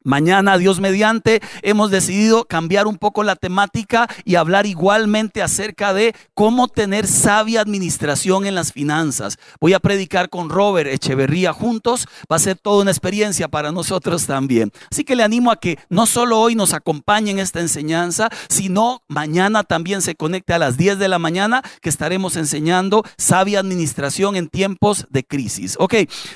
Mañana, 0.08 0.58
Dios 0.58 0.80
mediante, 0.80 1.42
hemos 1.64 1.92
decidido 1.92 2.46
cambiar 2.46 2.88
un 2.88 2.98
poco 2.98 3.24
la 3.24 3.36
temática 3.36 4.08
y 4.24 4.36
hablar 4.36 4.66
igualmente 4.66 5.42
acerca 5.42 5.94
de 5.94 6.16
cómo 6.34 6.70
tener 6.70 7.06
sabia 7.06 7.60
administración 7.60 8.46
en 8.46 8.56
las 8.56 8.72
finanzas. 8.72 9.38
Voy 9.60 9.74
a 9.74 9.82
predicar 9.82 10.30
con 10.30 10.50
Robert 10.50 10.90
Echeverría 10.90 11.52
juntos. 11.52 12.08
Va 12.32 12.38
a 12.38 12.40
ser 12.40 12.58
toda 12.58 12.84
una 12.84 12.92
experiencia 12.92 13.50
para 13.50 13.74
nosotros 13.74 14.26
también. 14.28 14.72
Así 14.90 15.04
que 15.04 15.18
le 15.18 15.24
animo 15.24 15.52
a 15.52 15.60
que 15.60 15.78
no 15.90 16.06
solo 16.06 16.40
hoy 16.40 16.56
nos 16.56 16.74
acompañe 16.74 17.32
en 17.32 17.40
esta 17.40 17.60
enseñanza, 17.60 18.30
sino 18.48 19.02
mañana 19.10 19.66
también 19.66 20.02
se 20.02 20.16
conecte 20.16 20.54
a 20.54 20.60
las 20.60 20.78
10 20.78 21.00
de 21.00 21.10
la 21.10 21.20
mañana 21.20 21.62
que 21.82 21.90
estaremos 21.90 22.38
enseñando 22.38 23.04
sabia 23.18 23.60
administración 23.60 24.38
en 24.38 24.48
tiempos 24.48 25.06
de 25.10 25.26
crisis. 25.26 25.76
Ok, 25.80 25.96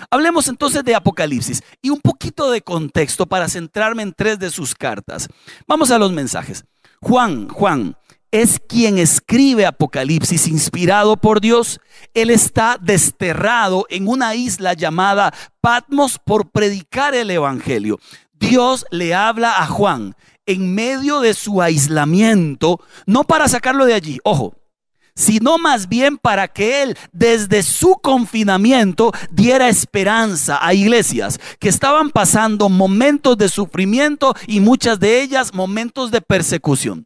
hablemos 0.10 0.50
entonces 0.50 0.84
de 0.84 0.94
Apocalipsis 0.94 1.64
y 1.82 1.90
un 1.90 2.02
poquito 2.02 2.52
de 2.52 2.62
contexto 2.62 3.28
para 3.28 3.46
hacer 3.46 3.61
centrarme 3.62 4.02
en 4.02 4.14
tres 4.14 4.40
de 4.40 4.50
sus 4.50 4.74
cartas. 4.74 5.28
Vamos 5.68 5.92
a 5.92 6.00
los 6.00 6.12
mensajes. 6.12 6.66
Juan, 7.00 7.48
Juan, 7.48 7.96
es 8.32 8.60
quien 8.68 8.98
escribe 8.98 9.66
Apocalipsis 9.66 10.48
inspirado 10.48 11.18
por 11.18 11.42
Dios. 11.42 11.80
Él 12.14 12.32
está 12.32 12.78
desterrado 12.82 13.86
en 13.90 14.08
una 14.08 14.34
isla 14.36 14.74
llamada 14.74 15.34
Patmos 15.62 16.18
por 16.18 16.50
predicar 16.50 17.14
el 17.14 17.30
Evangelio. 17.30 18.00
Dios 18.34 18.86
le 18.90 19.14
habla 19.14 19.62
a 19.62 19.68
Juan 19.68 20.16
en 20.48 20.74
medio 20.74 21.20
de 21.20 21.36
su 21.36 21.62
aislamiento, 21.62 22.80
no 23.06 23.24
para 23.24 23.48
sacarlo 23.48 23.86
de 23.86 23.94
allí, 23.94 24.20
ojo, 24.24 24.56
sino 25.16 25.58
más 25.58 25.90
bien 25.90 26.18
para 26.18 26.48
que 26.48 26.84
Él 26.84 26.98
desde 27.12 27.64
su 27.64 27.96
confinamiento 28.02 29.12
diera 29.32 29.70
esperanza 29.70 30.60
a 30.62 30.74
iglesias 30.74 31.40
que 31.60 31.70
estaban 31.70 32.10
pasando 32.10 32.70
momentos 32.70 33.38
de 33.38 33.50
sufrimiento 33.50 34.34
y 34.48 34.60
muchas 34.60 35.00
de 35.00 35.22
ellas 35.22 35.54
momentos 35.54 36.12
de 36.12 36.22
persecución. 36.22 37.06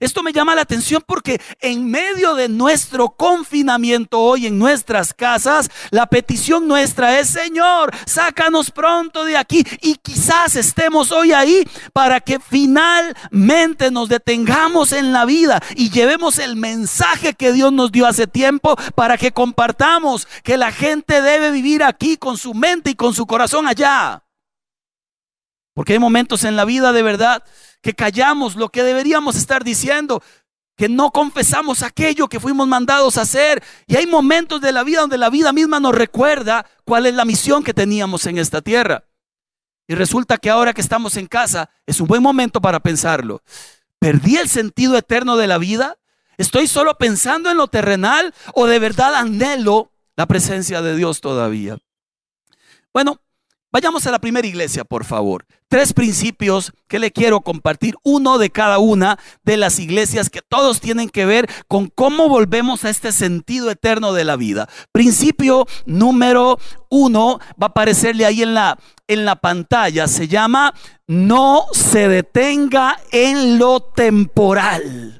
Esto 0.00 0.22
me 0.22 0.32
llama 0.32 0.54
la 0.54 0.62
atención 0.62 1.02
porque 1.06 1.40
en 1.60 1.90
medio 1.90 2.34
de 2.34 2.48
nuestro 2.48 3.10
confinamiento 3.10 4.20
hoy 4.20 4.46
en 4.46 4.58
nuestras 4.58 5.12
casas, 5.12 5.70
la 5.90 6.06
petición 6.06 6.68
nuestra 6.68 7.18
es, 7.18 7.28
Señor, 7.28 7.90
sácanos 8.06 8.70
pronto 8.70 9.24
de 9.24 9.36
aquí. 9.36 9.64
Y 9.80 9.96
quizás 9.96 10.56
estemos 10.56 11.12
hoy 11.12 11.32
ahí 11.32 11.68
para 11.92 12.20
que 12.20 12.38
finalmente 12.38 13.90
nos 13.90 14.08
detengamos 14.08 14.92
en 14.92 15.12
la 15.12 15.24
vida 15.24 15.62
y 15.74 15.90
llevemos 15.90 16.38
el 16.38 16.56
mensaje 16.56 17.34
que 17.34 17.52
Dios 17.52 17.72
nos 17.72 17.92
dio 17.92 18.06
hace 18.06 18.26
tiempo 18.26 18.76
para 18.94 19.18
que 19.18 19.32
compartamos 19.32 20.28
que 20.42 20.56
la 20.56 20.72
gente 20.72 21.22
debe 21.22 21.50
vivir 21.50 21.82
aquí 21.82 22.16
con 22.16 22.36
su 22.36 22.54
mente 22.54 22.90
y 22.90 22.94
con 22.94 23.14
su 23.14 23.26
corazón 23.26 23.66
allá. 23.66 24.22
Porque 25.74 25.92
hay 25.92 25.98
momentos 25.98 26.42
en 26.44 26.56
la 26.56 26.64
vida 26.64 26.92
de 26.92 27.02
verdad 27.02 27.44
que 27.82 27.94
callamos 27.94 28.56
lo 28.56 28.68
que 28.68 28.82
deberíamos 28.82 29.36
estar 29.36 29.64
diciendo, 29.64 30.22
que 30.76 30.88
no 30.88 31.10
confesamos 31.10 31.82
aquello 31.82 32.28
que 32.28 32.40
fuimos 32.40 32.68
mandados 32.68 33.18
a 33.18 33.22
hacer. 33.22 33.62
Y 33.86 33.96
hay 33.96 34.06
momentos 34.06 34.60
de 34.60 34.72
la 34.72 34.84
vida 34.84 35.00
donde 35.00 35.18
la 35.18 35.28
vida 35.28 35.52
misma 35.52 35.80
nos 35.80 35.94
recuerda 35.94 36.64
cuál 36.84 37.06
es 37.06 37.14
la 37.14 37.24
misión 37.24 37.64
que 37.64 37.74
teníamos 37.74 38.26
en 38.26 38.38
esta 38.38 38.62
tierra. 38.62 39.04
Y 39.88 39.94
resulta 39.94 40.38
que 40.38 40.50
ahora 40.50 40.74
que 40.74 40.80
estamos 40.80 41.16
en 41.16 41.26
casa 41.26 41.70
es 41.86 42.00
un 42.00 42.06
buen 42.06 42.22
momento 42.22 42.60
para 42.60 42.78
pensarlo. 42.78 43.42
¿Perdí 43.98 44.36
el 44.36 44.48
sentido 44.48 44.96
eterno 44.96 45.36
de 45.36 45.48
la 45.48 45.58
vida? 45.58 45.96
¿Estoy 46.36 46.68
solo 46.68 46.96
pensando 46.96 47.50
en 47.50 47.56
lo 47.56 47.66
terrenal 47.66 48.32
o 48.54 48.66
de 48.66 48.78
verdad 48.78 49.16
anhelo 49.16 49.90
la 50.14 50.26
presencia 50.26 50.82
de 50.82 50.94
Dios 50.94 51.20
todavía? 51.20 51.78
Bueno, 52.92 53.20
Vayamos 53.70 54.06
a 54.06 54.10
la 54.10 54.18
primera 54.18 54.46
iglesia, 54.46 54.84
por 54.84 55.04
favor. 55.04 55.44
Tres 55.68 55.92
principios 55.92 56.72
que 56.88 56.98
le 56.98 57.12
quiero 57.12 57.42
compartir, 57.42 57.96
uno 58.02 58.38
de 58.38 58.48
cada 58.48 58.78
una 58.78 59.18
de 59.44 59.58
las 59.58 59.78
iglesias 59.78 60.30
que 60.30 60.40
todos 60.40 60.80
tienen 60.80 61.10
que 61.10 61.26
ver 61.26 61.50
con 61.68 61.88
cómo 61.88 62.30
volvemos 62.30 62.86
a 62.86 62.90
este 62.90 63.12
sentido 63.12 63.70
eterno 63.70 64.14
de 64.14 64.24
la 64.24 64.36
vida. 64.36 64.70
Principio 64.90 65.66
número 65.84 66.58
uno 66.88 67.40
va 67.62 67.66
a 67.66 67.70
aparecerle 67.70 68.24
ahí 68.24 68.42
en 68.42 68.54
la, 68.54 68.78
en 69.06 69.26
la 69.26 69.36
pantalla. 69.36 70.08
Se 70.08 70.28
llama 70.28 70.72
no 71.06 71.66
se 71.72 72.08
detenga 72.08 72.98
en 73.12 73.58
lo 73.58 73.80
temporal. 73.80 75.17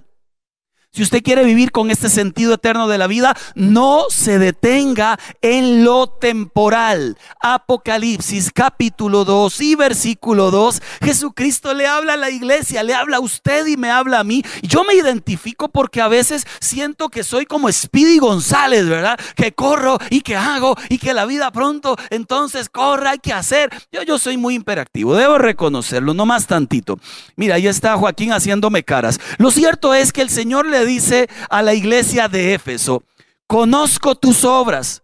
Si 0.90 1.02
usted 1.02 1.23
quiere 1.23 1.45
vivir 1.45 1.71
con 1.71 1.90
este 1.90 2.09
sentido 2.09 2.54
eterno 2.54 2.88
de 2.88 2.97
la 2.97 3.07
vida, 3.07 3.37
no 3.54 4.04
se 4.09 4.38
detenga 4.38 5.18
en 5.42 5.85
lo 5.85 6.09
temporal. 6.09 7.18
Apocalipsis 7.40 8.50
capítulo 8.52 9.26
2 9.26 9.61
y 9.61 9.75
versículo 9.75 10.50
2. 10.50 10.80
Jesucristo 11.02 11.75
le 11.75 11.87
habla 11.87 12.14
a 12.14 12.16
la 12.16 12.30
iglesia, 12.30 12.83
le 12.83 12.95
habla 12.95 13.18
a 13.18 13.21
usted 13.21 13.66
y 13.66 13.76
me 13.76 13.90
habla 13.90 14.21
a 14.21 14.25
mí. 14.25 14.42
Yo 14.62 14.83
me 14.83 14.95
identifico 14.95 15.68
porque 15.68 16.00
a 16.00 16.09
veces 16.09 16.47
siento 16.59 17.11
que 17.11 17.23
soy 17.23 17.45
como 17.45 17.71
Speedy 17.71 18.18
González, 18.18 18.88
¿verdad? 18.88 19.21
Que 19.37 19.52
corro 19.52 19.99
y 20.09 20.23
que 20.23 20.37
hago 20.37 20.75
y 20.88 20.97
que 20.97 21.12
la 21.12 21.26
vida 21.26 21.52
pronto 21.52 21.97
entonces 22.09 22.71
corra, 22.71 23.11
hay 23.11 23.18
que 23.18 23.35
hacer. 23.35 23.71
Yo, 23.92 24.02
yo 24.04 24.18
soy 24.18 24.38
muy 24.38 24.54
imperactivo, 24.54 25.14
debo 25.14 25.37
reconocerlo, 25.37 26.14
no 26.14 26.25
más 26.25 26.47
tantito. 26.47 26.99
Mira, 27.37 27.57
ahí 27.57 27.66
está 27.66 27.99
Joaquín 27.99 28.33
haciéndome 28.33 28.85
caras. 28.85 29.21
Lo 29.37 29.50
cierto 29.50 29.92
es 29.92 30.14
que 30.14 30.23
el 30.23 30.30
Señor 30.30 30.64
le 30.64 30.77
dice 30.85 31.28
a 31.49 31.62
la 31.62 31.75
iglesia 31.75 32.28
de 32.28 32.54
Éfeso, 32.54 33.02
conozco 33.47 34.14
tus 34.14 34.44
obras, 34.44 35.02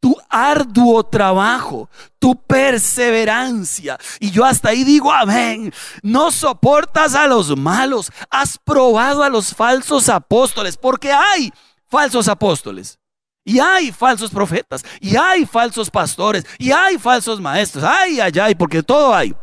tu 0.00 0.16
arduo 0.28 1.04
trabajo, 1.04 1.88
tu 2.18 2.34
perseverancia. 2.34 3.98
Y 4.18 4.30
yo 4.30 4.44
hasta 4.44 4.70
ahí 4.70 4.82
digo, 4.82 5.12
amén, 5.12 5.72
no 6.02 6.30
soportas 6.30 7.14
a 7.14 7.26
los 7.26 7.56
malos, 7.56 8.10
has 8.30 8.58
probado 8.58 9.22
a 9.22 9.28
los 9.28 9.54
falsos 9.54 10.08
apóstoles, 10.08 10.76
porque 10.76 11.12
hay 11.12 11.52
falsos 11.86 12.28
apóstoles. 12.28 12.98
Y 13.44 13.58
hay 13.58 13.90
falsos 13.90 14.30
profetas, 14.30 14.84
y 15.00 15.16
hay 15.16 15.46
falsos 15.46 15.90
pastores, 15.90 16.44
y 16.58 16.72
hay 16.72 16.98
falsos 16.98 17.40
maestros, 17.40 17.82
ay, 17.84 18.20
ay, 18.20 18.32
ay, 18.40 18.54
porque 18.54 18.82
todo 18.82 19.14
hay. 19.14 19.34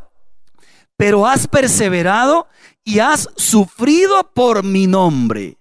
Pero 0.95 1.27
has 1.27 1.47
perseverado 1.47 2.47
y 2.83 2.99
has 2.99 3.27
sufrido 3.35 4.23
por 4.33 4.63
mi 4.63 4.87
nombre. 4.87 5.57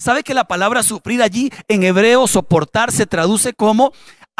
¿Sabe 0.00 0.22
que 0.22 0.32
la 0.32 0.44
palabra 0.44 0.82
sufrir 0.82 1.22
allí 1.22 1.52
en 1.68 1.82
hebreo 1.82 2.26
soportar 2.26 2.90
se 2.90 3.04
traduce 3.04 3.52
como 3.52 3.92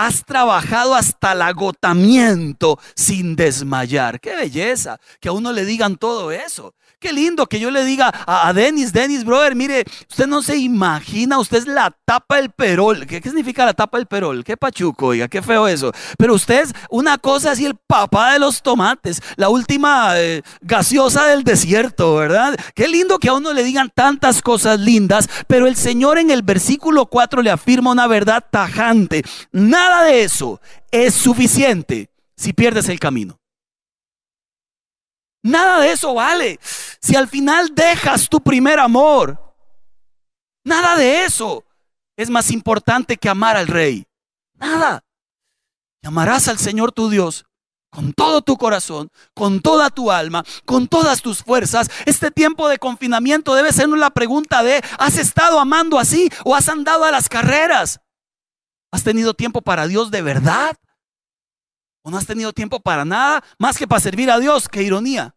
has 0.07 0.25
trabajado 0.25 0.95
hasta 0.95 1.33
el 1.33 1.42
agotamiento 1.42 2.78
sin 2.95 3.37
desmayar? 3.37 4.21
¡Qué 4.21 4.35
belleza! 4.35 4.99
Que 5.21 5.28
a 5.28 5.33
uno 5.33 5.52
le 5.52 5.64
digan 5.64 5.97
todo 5.97 6.30
eso. 6.30 6.75
Qué 7.00 7.14
lindo 7.14 7.47
que 7.47 7.59
yo 7.59 7.71
le 7.71 7.83
diga 7.87 8.12
a, 8.26 8.52
Denis, 8.52 8.92
Denis, 8.92 9.25
brother, 9.25 9.54
mire, 9.54 9.87
usted 10.11 10.26
no 10.26 10.42
se 10.42 10.59
imagina, 10.59 11.38
usted 11.38 11.57
es 11.57 11.66
la 11.66 11.97
tapa 12.04 12.37
del 12.37 12.50
perol. 12.50 13.07
¿Qué, 13.07 13.23
significa 13.23 13.64
la 13.64 13.73
tapa 13.73 13.97
del 13.97 14.07
perol? 14.07 14.45
Qué 14.45 14.59
pachuco, 14.59 15.07
oiga, 15.07 15.26
qué 15.26 15.40
feo 15.40 15.66
eso. 15.66 15.92
Pero 16.19 16.35
usted 16.35 16.64
es 16.64 16.75
una 16.90 17.16
cosa 17.16 17.52
así, 17.52 17.64
el 17.64 17.75
papá 17.75 18.35
de 18.35 18.38
los 18.38 18.61
tomates, 18.61 19.23
la 19.37 19.49
última 19.49 20.12
eh, 20.16 20.42
gaseosa 20.61 21.25
del 21.25 21.42
desierto, 21.42 22.16
¿verdad? 22.16 22.54
Qué 22.75 22.87
lindo 22.87 23.19
que 23.19 23.30
a 23.30 23.33
uno 23.33 23.54
le 23.54 23.64
digan 23.64 23.90
tantas 23.95 24.42
cosas 24.42 24.78
lindas, 24.78 25.26
pero 25.47 25.66
el 25.66 25.76
Señor 25.76 26.19
en 26.19 26.30
el 26.30 26.42
versículo 26.42 27.07
4 27.07 27.40
le 27.40 27.50
afirma 27.50 27.92
una 27.92 28.09
verdad 28.09 28.45
tajante. 28.50 29.25
De 30.04 30.23
eso 30.23 30.61
es 30.90 31.14
suficiente 31.14 32.11
si 32.37 32.52
pierdes 32.52 32.88
el 32.88 32.99
camino. 32.99 33.38
Nada 35.42 35.80
de 35.80 35.92
eso 35.92 36.14
vale. 36.14 36.59
Si 36.62 37.16
al 37.16 37.28
final 37.28 37.75
dejas 37.75 38.28
tu 38.28 38.40
primer 38.40 38.78
amor, 38.78 39.54
nada 40.64 40.97
de 40.97 41.25
eso 41.25 41.64
es 42.16 42.28
más 42.30 42.50
importante 42.50 43.16
que 43.16 43.28
amar 43.28 43.56
al 43.56 43.66
rey. 43.66 44.06
Nada. 44.54 45.02
Amarás 46.02 46.49
al 46.49 46.59
Señor 46.59 46.92
tu 46.92 47.11
Dios 47.11 47.44
con 47.90 48.12
todo 48.12 48.40
tu 48.40 48.56
corazón, 48.56 49.11
con 49.35 49.61
toda 49.61 49.90
tu 49.90 50.11
alma, 50.11 50.44
con 50.64 50.87
todas 50.87 51.23
tus 51.23 51.42
fuerzas. 51.42 51.90
Este 52.06 52.30
tiempo 52.30 52.68
de 52.68 52.78
confinamiento 52.78 53.54
debe 53.54 53.73
ser 53.73 53.88
una 53.88 54.11
pregunta 54.11 54.62
de, 54.62 54.82
¿has 54.99 55.18
estado 55.18 55.59
amando 55.59 55.99
así 55.99 56.30
o 56.44 56.54
has 56.54 56.68
andado 56.68 57.04
a 57.04 57.11
las 57.11 57.28
carreras? 57.28 58.00
¿Has 58.92 59.04
tenido 59.04 59.35
tiempo 59.35 59.62
para 59.62 59.87
Dios 59.87 60.11
de 60.11 60.23
verdad? 60.23 60.76
¿O 62.02 62.11
no 62.11 62.16
has 62.16 62.26
tenido 62.26 62.52
tiempo 62.52 62.80
para 62.80 63.04
nada 63.04 63.44
más 63.59 63.76
que 63.76 63.87
para 63.87 64.00
servir 64.00 64.30
a 64.30 64.38
Dios? 64.38 64.68
Qué 64.68 64.82
ironía. 64.82 65.35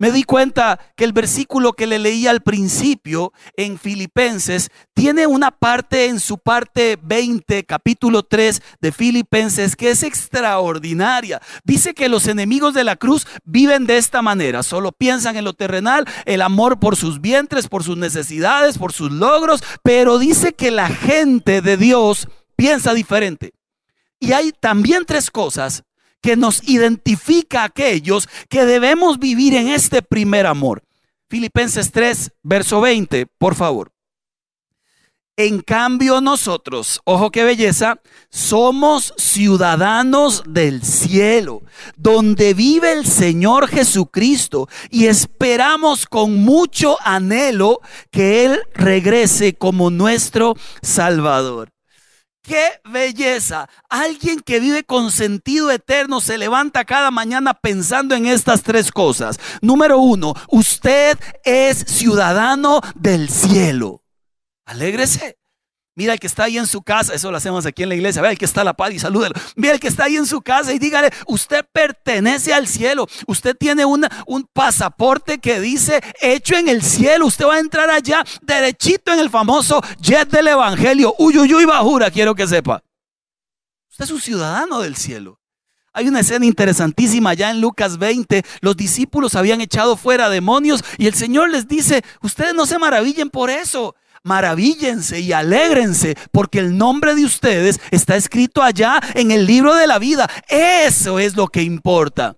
Me 0.00 0.12
di 0.12 0.22
cuenta 0.22 0.78
que 0.94 1.02
el 1.02 1.12
versículo 1.12 1.72
que 1.72 1.88
le 1.88 1.98
leí 1.98 2.28
al 2.28 2.40
principio 2.40 3.32
en 3.56 3.80
Filipenses 3.80 4.70
tiene 4.94 5.26
una 5.26 5.50
parte 5.50 6.06
en 6.06 6.20
su 6.20 6.38
parte 6.38 6.96
20, 7.02 7.64
capítulo 7.64 8.22
3 8.22 8.62
de 8.80 8.92
Filipenses, 8.92 9.74
que 9.74 9.90
es 9.90 10.04
extraordinaria. 10.04 11.42
Dice 11.64 11.94
que 11.94 12.08
los 12.08 12.28
enemigos 12.28 12.74
de 12.74 12.84
la 12.84 12.94
cruz 12.94 13.26
viven 13.44 13.86
de 13.86 13.96
esta 13.96 14.22
manera. 14.22 14.62
Solo 14.62 14.92
piensan 14.92 15.36
en 15.36 15.44
lo 15.44 15.54
terrenal, 15.54 16.04
el 16.26 16.42
amor 16.42 16.78
por 16.78 16.94
sus 16.94 17.20
vientres, 17.20 17.66
por 17.66 17.82
sus 17.82 17.96
necesidades, 17.96 18.78
por 18.78 18.92
sus 18.92 19.10
logros, 19.10 19.64
pero 19.82 20.20
dice 20.20 20.52
que 20.52 20.70
la 20.70 20.88
gente 20.88 21.60
de 21.60 21.76
Dios 21.76 22.28
piensa 22.58 22.92
diferente. 22.92 23.52
Y 24.18 24.32
hay 24.32 24.50
también 24.50 25.04
tres 25.06 25.30
cosas 25.30 25.84
que 26.20 26.36
nos 26.36 26.68
identifica 26.68 27.62
a 27.62 27.66
aquellos 27.66 28.28
que 28.48 28.64
debemos 28.64 29.20
vivir 29.20 29.54
en 29.54 29.68
este 29.68 30.02
primer 30.02 30.44
amor. 30.44 30.82
Filipenses 31.30 31.92
3, 31.92 32.32
verso 32.42 32.80
20, 32.80 33.26
por 33.38 33.54
favor. 33.54 33.92
En 35.36 35.60
cambio 35.60 36.20
nosotros, 36.20 37.00
ojo 37.04 37.30
qué 37.30 37.44
belleza, 37.44 38.00
somos 38.28 39.14
ciudadanos 39.16 40.42
del 40.44 40.82
cielo, 40.82 41.62
donde 41.96 42.54
vive 42.54 42.90
el 42.90 43.06
Señor 43.06 43.68
Jesucristo 43.68 44.68
y 44.90 45.06
esperamos 45.06 46.06
con 46.06 46.42
mucho 46.42 46.96
anhelo 47.04 47.78
que 48.10 48.46
Él 48.46 48.58
regrese 48.74 49.54
como 49.54 49.90
nuestro 49.90 50.56
Salvador. 50.82 51.70
Qué 52.48 52.80
belleza. 52.90 53.68
Alguien 53.90 54.40
que 54.40 54.58
vive 54.58 54.82
con 54.82 55.12
sentido 55.12 55.70
eterno 55.70 56.22
se 56.22 56.38
levanta 56.38 56.86
cada 56.86 57.10
mañana 57.10 57.52
pensando 57.52 58.14
en 58.14 58.24
estas 58.24 58.62
tres 58.62 58.90
cosas. 58.90 59.38
Número 59.60 59.98
uno, 59.98 60.32
usted 60.48 61.18
es 61.44 61.76
ciudadano 61.76 62.80
del 62.94 63.28
cielo. 63.28 64.02
Alégrese. 64.64 65.36
Mira 65.98 66.12
el 66.12 66.20
que 66.20 66.28
está 66.28 66.44
ahí 66.44 66.56
en 66.56 66.68
su 66.68 66.80
casa, 66.80 67.12
eso 67.12 67.28
lo 67.32 67.38
hacemos 67.38 67.66
aquí 67.66 67.82
en 67.82 67.88
la 67.88 67.96
iglesia. 67.96 68.22
Vea 68.22 68.30
el 68.30 68.38
que 68.38 68.44
está 68.44 68.60
a 68.60 68.64
la 68.64 68.72
paz 68.72 68.92
y 68.92 69.00
salúdelo. 69.00 69.34
Mira 69.56 69.74
el 69.74 69.80
que 69.80 69.88
está 69.88 70.04
ahí 70.04 70.14
en 70.14 70.26
su 70.26 70.40
casa 70.40 70.72
y 70.72 70.78
dígale, 70.78 71.10
usted 71.26 71.66
pertenece 71.72 72.54
al 72.54 72.68
cielo. 72.68 73.08
Usted 73.26 73.56
tiene 73.56 73.84
un 73.84 74.06
pasaporte 74.52 75.38
que 75.38 75.58
dice 75.58 76.00
hecho 76.20 76.54
en 76.54 76.68
el 76.68 76.84
cielo. 76.84 77.26
Usted 77.26 77.46
va 77.46 77.56
a 77.56 77.58
entrar 77.58 77.90
allá 77.90 78.24
derechito 78.42 79.12
en 79.12 79.18
el 79.18 79.28
famoso 79.28 79.82
jet 80.00 80.30
del 80.30 80.46
evangelio. 80.46 81.16
Uy, 81.18 81.36
uy, 81.36 81.52
uy, 81.52 81.64
bajura, 81.64 82.12
quiero 82.12 82.32
que 82.32 82.46
sepa. 82.46 82.80
Usted 83.90 84.04
es 84.04 84.10
un 84.12 84.20
ciudadano 84.20 84.78
del 84.78 84.94
cielo. 84.94 85.40
Hay 85.92 86.06
una 86.06 86.20
escena 86.20 86.46
interesantísima 86.46 87.34
ya 87.34 87.50
en 87.50 87.60
Lucas 87.60 87.98
20. 87.98 88.44
Los 88.60 88.76
discípulos 88.76 89.34
habían 89.34 89.60
echado 89.60 89.96
fuera 89.96 90.30
demonios 90.30 90.84
y 90.96 91.08
el 91.08 91.14
Señor 91.14 91.50
les 91.50 91.66
dice, 91.66 92.04
ustedes 92.22 92.54
no 92.54 92.66
se 92.66 92.78
maravillen 92.78 93.30
por 93.30 93.50
eso. 93.50 93.96
Maravíllense 94.28 95.20
y 95.20 95.32
alégrense 95.32 96.14
porque 96.30 96.58
el 96.58 96.76
nombre 96.76 97.14
de 97.14 97.24
ustedes 97.24 97.80
está 97.90 98.14
escrito 98.14 98.62
allá 98.62 99.00
en 99.14 99.30
el 99.30 99.46
libro 99.46 99.74
de 99.74 99.86
la 99.86 99.98
vida. 99.98 100.28
Eso 100.48 101.18
es 101.18 101.34
lo 101.34 101.48
que 101.48 101.62
importa. 101.62 102.36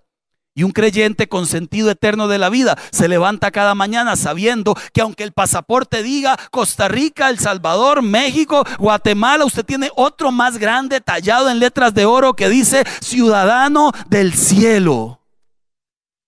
Y 0.55 0.63
un 0.63 0.71
creyente 0.71 1.27
con 1.27 1.47
sentido 1.47 1.91
eterno 1.91 2.29
de 2.29 2.37
la 2.37 2.49
vida 2.49 2.77
se 2.91 3.09
levanta 3.09 3.51
cada 3.51 3.75
mañana 3.75 4.15
sabiendo 4.15 4.73
que 4.93 5.01
aunque 5.01 5.25
el 5.25 5.33
pasaporte 5.33 6.01
diga 6.01 6.39
Costa 6.49 6.87
Rica, 6.87 7.29
El 7.29 7.39
Salvador, 7.39 8.01
México, 8.01 8.63
Guatemala, 8.79 9.43
usted 9.43 9.65
tiene 9.65 9.89
otro 9.95 10.31
más 10.31 10.59
grande 10.59 11.01
tallado 11.01 11.49
en 11.49 11.59
letras 11.59 11.93
de 11.93 12.05
oro 12.05 12.35
que 12.35 12.47
dice 12.47 12.85
ciudadano 13.01 13.91
del 14.07 14.33
cielo. 14.33 15.21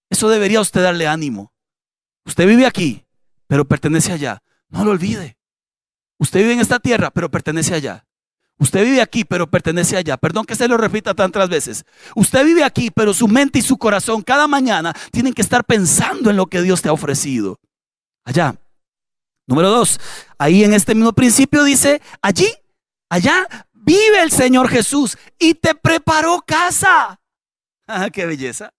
Eso 0.10 0.28
debería 0.28 0.60
usted 0.60 0.84
darle 0.84 1.08
ánimo. 1.08 1.54
Usted 2.26 2.46
vive 2.48 2.66
aquí, 2.66 3.06
pero 3.48 3.66
pertenece 3.66 4.12
allá. 4.12 4.44
No 4.68 4.84
lo 4.84 4.92
olvide. 4.92 5.38
Usted 6.18 6.40
vive 6.42 6.54
en 6.54 6.60
esta 6.60 6.80
tierra, 6.80 7.12
pero 7.12 7.30
pertenece 7.30 7.74
allá. 7.74 8.06
Usted 8.60 8.84
vive 8.84 9.02
aquí, 9.02 9.26
pero 9.26 9.50
pertenece 9.50 9.98
allá. 9.98 10.16
Perdón 10.18 10.46
que 10.46 10.56
se 10.56 10.68
lo 10.68 10.78
repita 10.78 11.14
tantas 11.14 11.50
veces. 11.50 11.86
Usted 12.16 12.46
vive 12.46 12.64
aquí, 12.64 12.92
pero 12.92 13.14
su 13.14 13.28
mente 13.28 13.60
y 13.60 13.62
su 13.62 13.78
corazón 13.78 14.22
cada 14.22 14.48
mañana 14.48 14.94
tienen 15.12 15.34
que 15.34 15.42
estar 15.42 15.66
pensando 15.66 16.30
en 16.30 16.38
lo 16.38 16.46
que 16.46 16.62
Dios 16.62 16.82
te 16.82 16.90
ha 16.90 16.94
ofrecido. 16.94 17.60
Allá. 18.24 18.56
Número 19.46 19.70
dos, 19.70 20.00
ahí 20.38 20.64
en 20.64 20.74
este 20.74 20.96
mismo 20.96 21.12
principio 21.12 21.66
dice, 21.66 22.02
allí, 22.22 22.48
allá 23.10 23.46
vive 23.74 24.22
el 24.22 24.32
Señor 24.32 24.70
Jesús 24.70 25.18
y 25.38 25.56
te 25.56 25.76
preparó 25.76 26.44
casa. 26.46 27.20
Ah, 27.86 28.10
qué 28.10 28.26
belleza. 28.26 28.74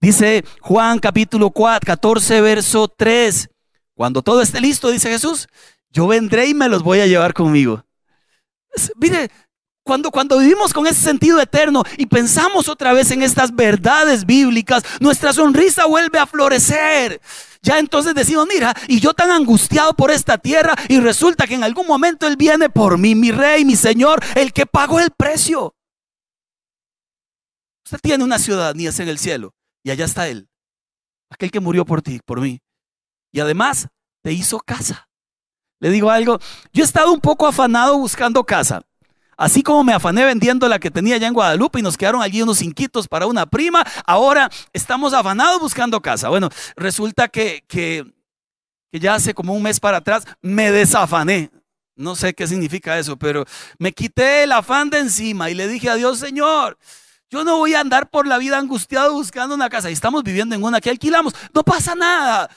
Dice 0.00 0.44
Juan 0.60 1.00
capítulo 1.00 1.50
4, 1.50 1.84
14, 1.84 2.40
verso 2.40 2.86
3. 2.86 3.50
Cuando 3.94 4.22
todo 4.22 4.42
esté 4.42 4.60
listo, 4.60 4.90
dice 4.90 5.08
Jesús, 5.10 5.48
yo 5.92 6.06
vendré 6.06 6.48
y 6.48 6.54
me 6.54 6.68
los 6.68 6.82
voy 6.82 7.00
a 7.00 7.06
llevar 7.06 7.34
conmigo. 7.34 7.84
Mire, 8.96 9.30
cuando, 9.84 10.10
cuando 10.10 10.38
vivimos 10.38 10.72
con 10.72 10.86
ese 10.86 11.00
sentido 11.00 11.40
eterno 11.40 11.82
y 11.98 12.06
pensamos 12.06 12.68
otra 12.68 12.92
vez 12.92 13.10
en 13.10 13.22
estas 13.22 13.54
verdades 13.54 14.24
bíblicas, 14.24 14.84
nuestra 15.00 15.32
sonrisa 15.32 15.86
vuelve 15.86 16.18
a 16.18 16.26
florecer. 16.26 17.20
Ya 17.62 17.78
entonces 17.78 18.14
decimos, 18.14 18.46
mira, 18.48 18.74
y 18.88 19.00
yo 19.00 19.12
tan 19.12 19.30
angustiado 19.30 19.94
por 19.94 20.10
esta 20.10 20.38
tierra 20.38 20.74
y 20.88 20.98
resulta 21.00 21.46
que 21.46 21.54
en 21.54 21.64
algún 21.64 21.86
momento 21.86 22.26
Él 22.26 22.36
viene 22.36 22.70
por 22.70 22.96
mí, 22.96 23.14
mi 23.14 23.30
rey, 23.30 23.64
mi 23.64 23.76
Señor, 23.76 24.20
el 24.34 24.52
que 24.52 24.66
pagó 24.66 24.98
el 24.98 25.10
precio. 25.10 25.74
Usted 27.84 27.98
tiene 28.00 28.24
una 28.24 28.38
ciudadanía 28.38 28.90
en 28.96 29.08
el 29.08 29.18
cielo 29.18 29.52
y 29.82 29.90
allá 29.90 30.04
está 30.04 30.28
Él, 30.28 30.48
aquel 31.28 31.50
que 31.50 31.60
murió 31.60 31.84
por 31.84 32.02
ti, 32.02 32.20
por 32.24 32.40
mí. 32.40 32.60
Y 33.32 33.40
además 33.40 33.88
te 34.22 34.32
hizo 34.32 34.58
casa. 34.60 35.08
Le 35.82 35.90
digo 35.90 36.12
algo, 36.12 36.38
yo 36.72 36.84
he 36.84 36.86
estado 36.86 37.12
un 37.12 37.20
poco 37.20 37.44
afanado 37.44 37.98
buscando 37.98 38.44
casa. 38.44 38.82
Así 39.36 39.64
como 39.64 39.82
me 39.82 39.92
afané 39.92 40.24
vendiendo 40.24 40.68
la 40.68 40.78
que 40.78 40.92
tenía 40.92 41.16
ya 41.16 41.26
en 41.26 41.34
Guadalupe 41.34 41.80
y 41.80 41.82
nos 41.82 41.96
quedaron 41.96 42.22
allí 42.22 42.40
unos 42.40 42.62
inquitos 42.62 43.08
para 43.08 43.26
una 43.26 43.46
prima, 43.46 43.84
ahora 44.06 44.48
estamos 44.72 45.12
afanados 45.12 45.60
buscando 45.60 46.00
casa. 46.00 46.28
Bueno, 46.28 46.50
resulta 46.76 47.26
que, 47.26 47.64
que, 47.66 48.06
que 48.92 49.00
ya 49.00 49.14
hace 49.14 49.34
como 49.34 49.54
un 49.54 49.62
mes 49.64 49.80
para 49.80 49.96
atrás 49.96 50.24
me 50.40 50.70
desafané. 50.70 51.50
No 51.96 52.14
sé 52.14 52.32
qué 52.32 52.46
significa 52.46 52.96
eso, 52.96 53.16
pero 53.16 53.44
me 53.76 53.90
quité 53.90 54.44
el 54.44 54.52
afán 54.52 54.88
de 54.88 55.00
encima 55.00 55.50
y 55.50 55.54
le 55.54 55.66
dije 55.66 55.90
a 55.90 55.96
Dios, 55.96 56.20
Señor, 56.20 56.78
yo 57.28 57.42
no 57.42 57.56
voy 57.56 57.74
a 57.74 57.80
andar 57.80 58.08
por 58.08 58.28
la 58.28 58.38
vida 58.38 58.56
angustiado 58.56 59.14
buscando 59.14 59.56
una 59.56 59.68
casa. 59.68 59.90
Y 59.90 59.94
estamos 59.94 60.22
viviendo 60.22 60.54
en 60.54 60.62
una 60.62 60.80
que 60.80 60.90
alquilamos. 60.90 61.34
No 61.52 61.64
pasa 61.64 61.96
nada. 61.96 62.48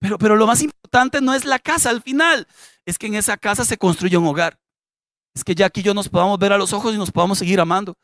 Pero, 0.00 0.18
pero 0.18 0.36
lo 0.36 0.46
más 0.46 0.62
importante 0.62 1.20
no 1.20 1.34
es 1.34 1.44
la 1.44 1.58
casa 1.58 1.90
al 1.90 2.02
final, 2.02 2.48
es 2.84 2.98
que 2.98 3.06
en 3.06 3.14
esa 3.14 3.36
casa 3.36 3.64
se 3.64 3.78
construye 3.78 4.16
un 4.16 4.26
hogar. 4.26 4.58
Es 5.34 5.44
que 5.44 5.54
ya 5.54 5.66
aquí 5.66 5.82
yo 5.82 5.94
nos 5.94 6.08
podamos 6.08 6.38
ver 6.38 6.52
a 6.52 6.58
los 6.58 6.72
ojos 6.72 6.94
y 6.94 6.98
nos 6.98 7.12
podamos 7.12 7.38
seguir 7.38 7.60
amando. 7.60 7.96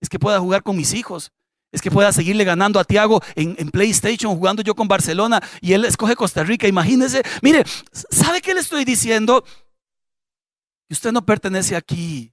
Es 0.00 0.08
que 0.08 0.18
pueda 0.18 0.38
jugar 0.38 0.62
con 0.62 0.76
mis 0.76 0.94
hijos. 0.94 1.32
Es 1.70 1.82
que 1.82 1.90
pueda 1.90 2.12
seguirle 2.12 2.44
ganando 2.44 2.80
a 2.80 2.84
Tiago 2.84 3.20
en, 3.34 3.70
PlayStation, 3.70 4.34
jugando 4.34 4.62
yo 4.62 4.74
con 4.74 4.88
Barcelona 4.88 5.42
y 5.60 5.74
él 5.74 5.84
escoge 5.84 6.16
Costa 6.16 6.42
Rica. 6.42 6.66
Imagínese, 6.66 7.22
mire, 7.42 7.64
¿sabe 7.92 8.40
qué 8.40 8.54
le 8.54 8.60
estoy 8.60 8.84
diciendo? 8.86 9.44
Usted 10.88 11.12
no 11.12 11.26
pertenece 11.26 11.76
aquí. 11.76 12.32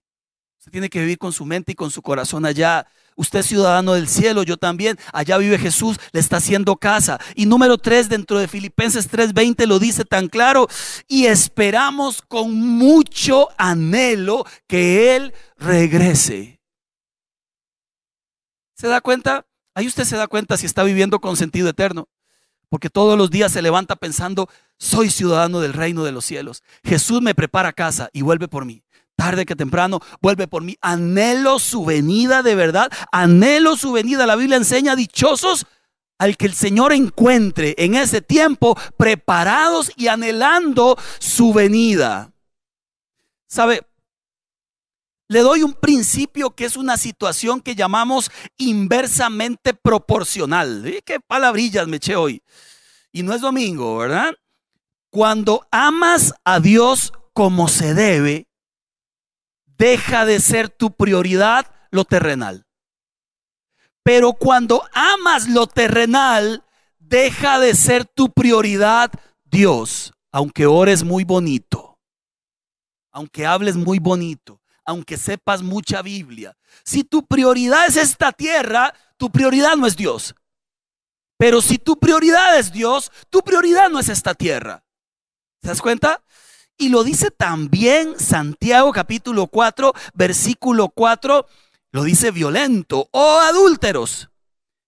Usted 0.60 0.72
tiene 0.72 0.90
que 0.90 1.02
vivir 1.02 1.18
con 1.18 1.34
su 1.34 1.46
mente 1.46 1.74
y 1.74 1.76
con 1.76 1.92
su 1.92 2.02
corazón 2.02 2.46
allá. 2.46 2.88
Usted 3.16 3.40
es 3.40 3.46
ciudadano 3.46 3.94
del 3.94 4.10
cielo, 4.10 4.44
yo 4.44 4.58
también. 4.58 5.00
Allá 5.14 5.38
vive 5.38 5.58
Jesús, 5.58 5.98
le 6.12 6.20
está 6.20 6.38
haciendo 6.38 6.76
casa. 6.76 7.20
Y 7.34 7.46
número 7.46 7.78
tres, 7.78 8.10
dentro 8.10 8.40
de 8.40 8.48
Filipenses 8.48 9.10
3:20 9.10 9.66
lo 9.66 9.80
dice 9.80 10.04
tan 10.04 10.28
claro. 10.28 10.68
Y 11.08 11.26
esperamos 11.26 12.22
con 12.22 12.54
mucho 12.54 13.48
anhelo 13.58 14.46
que 14.68 15.16
Él 15.16 15.34
regrese. 15.58 16.60
¿Se 18.76 18.88
da 18.88 19.00
cuenta? 19.00 19.46
Ahí 19.74 19.88
usted 19.88 20.04
se 20.04 20.18
da 20.18 20.28
cuenta 20.28 20.58
si 20.58 20.66
está 20.66 20.84
viviendo 20.84 21.20
con 21.20 21.38
sentido 21.38 21.70
eterno. 21.70 22.10
Porque 22.70 22.90
todos 22.90 23.18
los 23.18 23.30
días 23.30 23.52
se 23.52 23.62
levanta 23.62 23.96
pensando, 23.96 24.50
soy 24.78 25.10
ciudadano 25.10 25.62
del 25.62 25.74
reino 25.74 26.04
de 26.04 26.12
los 26.12 26.26
cielos. 26.26 26.64
Jesús 26.84 27.22
me 27.22 27.36
prepara 27.36 27.72
casa 27.72 28.10
y 28.12 28.22
vuelve 28.24 28.50
por 28.50 28.66
mí 28.66 28.85
tarde 29.16 29.46
que 29.46 29.56
temprano, 29.56 30.00
vuelve 30.22 30.48
por 30.48 30.64
mí. 30.64 30.78
Anhelo 30.82 31.60
su 31.60 31.86
venida 31.86 32.44
de 32.44 32.56
verdad, 32.56 32.92
anhelo 33.12 33.76
su 33.76 33.92
venida. 33.92 34.26
La 34.26 34.36
Biblia 34.36 34.58
enseña 34.58 34.96
dichosos 34.96 35.66
al 36.18 36.38
que 36.38 36.46
el 36.46 36.54
Señor 36.54 36.94
encuentre 36.94 37.76
en 37.78 37.96
ese 37.96 38.22
tiempo 38.22 38.78
preparados 38.98 39.92
y 39.96 40.08
anhelando 40.08 40.98
su 41.20 41.54
venida. 41.54 42.32
¿Sabe? 43.48 43.82
Le 45.28 45.40
doy 45.40 45.64
un 45.64 45.74
principio 45.74 46.52
que 46.52 46.66
es 46.66 46.78
una 46.78 46.98
situación 46.98 47.62
que 47.62 47.76
llamamos 47.76 48.30
inversamente 48.58 49.74
proporcional. 49.74 51.02
¿Qué 51.04 51.20
palabrillas 51.20 51.88
me 51.88 51.98
eché 51.98 52.16
hoy? 52.16 52.44
Y 53.12 53.24
no 53.24 53.34
es 53.34 53.42
domingo, 53.42 53.98
¿verdad? 53.98 54.36
Cuando 55.10 55.66
amas 55.72 56.34
a 56.44 56.60
Dios 56.60 57.12
como 57.34 57.68
se 57.68 57.94
debe, 57.94 58.48
deja 59.78 60.26
de 60.26 60.40
ser 60.40 60.70
tu 60.70 60.96
prioridad 60.96 61.72
lo 61.92 62.06
terrenal. 62.06 62.66
Pero 64.04 64.34
cuando 64.34 64.84
amas 64.94 65.48
lo 65.50 65.68
terrenal, 65.68 66.64
deja 67.00 67.60
de 67.60 67.74
ser 67.74 68.06
tu 68.06 68.32
prioridad 68.32 69.12
Dios, 69.44 70.14
aunque 70.32 70.66
ores 70.66 71.04
muy 71.04 71.24
bonito, 71.24 71.98
aunque 73.12 73.46
hables 73.46 73.76
muy 73.76 74.00
bonito, 74.00 74.62
aunque 74.86 75.18
sepas 75.18 75.64
mucha 75.64 76.02
Biblia. 76.02 76.56
Si 76.84 77.04
tu 77.04 77.26
prioridad 77.26 77.88
es 77.88 77.96
esta 77.96 78.32
tierra, 78.32 78.94
tu 79.18 79.32
prioridad 79.32 79.76
no 79.76 79.88
es 79.88 79.96
Dios. 79.96 80.36
Pero 81.38 81.62
si 81.62 81.78
tu 81.78 81.98
prioridad 81.98 82.60
es 82.60 82.72
Dios, 82.72 83.12
tu 83.30 83.42
prioridad 83.42 83.90
no 83.90 84.00
es 84.00 84.10
esta 84.10 84.36
tierra. 84.36 84.86
¿Te 85.62 85.70
das 85.70 85.82
cuenta? 85.82 86.24
Y 86.78 86.90
lo 86.90 87.04
dice 87.04 87.32
también 87.32 88.20
Santiago 88.20 88.92
capítulo 88.92 89.48
4, 89.48 89.94
versículo 90.14 90.90
4, 90.90 91.48
lo 91.92 92.04
dice 92.04 92.32
violento, 92.32 93.08
oh 93.12 93.40
adúlteros. 93.40 94.30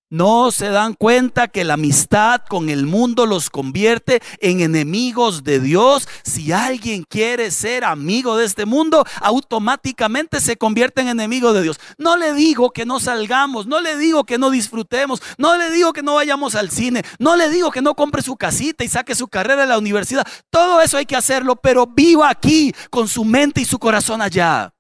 No 0.10 0.52
se 0.52 0.70
dan 0.70 0.94
cuenta 0.94 1.50
que 1.50 1.66
la 1.66 1.74
amistad 1.74 2.42
con 2.48 2.70
el 2.70 2.86
mundo 2.86 3.26
los 3.26 3.50
convierte 3.50 4.22
en 4.40 4.62
enemigos 4.62 5.44
de 5.44 5.60
Dios. 5.60 6.08
Si 6.24 6.54
alguien 6.54 7.04
quiere 7.04 7.52
ser 7.52 7.84
amigo 7.84 8.38
de 8.38 8.46
este 8.46 8.66
mundo, 8.66 9.04
automáticamente 9.20 10.40
se 10.40 10.56
convierte 10.56 11.02
en 11.02 11.10
enemigo 11.10 11.52
de 11.52 11.62
Dios. 11.62 11.78
No 11.98 12.16
le 12.16 12.34
digo 12.34 12.72
que 12.72 12.86
no 12.86 13.02
salgamos, 13.02 13.68
no 13.68 13.82
le 13.82 13.98
digo 13.98 14.24
que 14.24 14.38
no 14.38 14.50
disfrutemos, 14.50 15.22
no 15.38 15.58
le 15.58 15.72
digo 15.72 15.92
que 15.92 16.04
no 16.04 16.16
vayamos 16.16 16.56
al 16.56 16.72
cine, 16.72 17.04
no 17.20 17.36
le 17.36 17.50
digo 17.50 17.70
que 17.70 17.82
no 17.82 17.94
compre 17.94 18.22
su 18.22 18.38
casita 18.38 18.86
y 18.86 18.88
saque 18.88 19.14
su 19.14 19.28
carrera 19.28 19.64
de 19.64 19.68
la 19.68 19.78
universidad. 19.78 20.26
Todo 20.50 20.80
eso 20.80 20.96
hay 20.96 21.06
que 21.06 21.18
hacerlo, 21.18 21.58
pero 21.58 21.86
viva 21.86 22.30
aquí 22.30 22.74
con 22.90 23.10
su 23.10 23.26
mente 23.26 23.60
y 23.60 23.66
su 23.66 23.78
corazón 23.78 24.22
allá. 24.22 24.74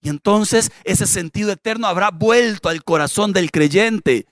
Y 0.00 0.08
entonces 0.08 0.70
ese 0.84 1.06
sentido 1.06 1.52
eterno 1.52 1.86
habrá 1.86 2.10
vuelto 2.10 2.68
al 2.68 2.82
corazón 2.84 3.32
del 3.32 3.50
creyente. 3.50 4.26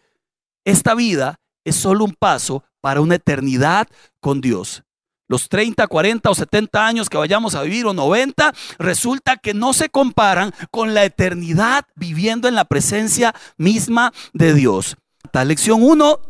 Esta 0.64 0.94
vida 0.94 1.40
es 1.64 1.76
solo 1.76 2.04
un 2.04 2.14
paso 2.14 2.64
para 2.80 3.00
una 3.00 3.16
eternidad 3.16 3.88
con 4.20 4.40
Dios. 4.40 4.82
Los 5.28 5.50
30, 5.50 5.86
40 5.86 6.30
o 6.30 6.34
70 6.34 6.86
años 6.86 7.10
que 7.10 7.18
vayamos 7.18 7.54
a 7.54 7.62
vivir 7.62 7.84
o 7.84 7.92
90, 7.92 8.54
resulta 8.78 9.36
que 9.36 9.52
no 9.52 9.74
se 9.74 9.90
comparan 9.90 10.54
con 10.70 10.94
la 10.94 11.04
eternidad 11.04 11.84
viviendo 11.96 12.48
en 12.48 12.54
la 12.54 12.64
presencia 12.64 13.34
misma 13.58 14.12
de 14.32 14.54
Dios. 14.54 14.96
La 15.32 15.44
lección 15.44 15.82
1 15.82 16.20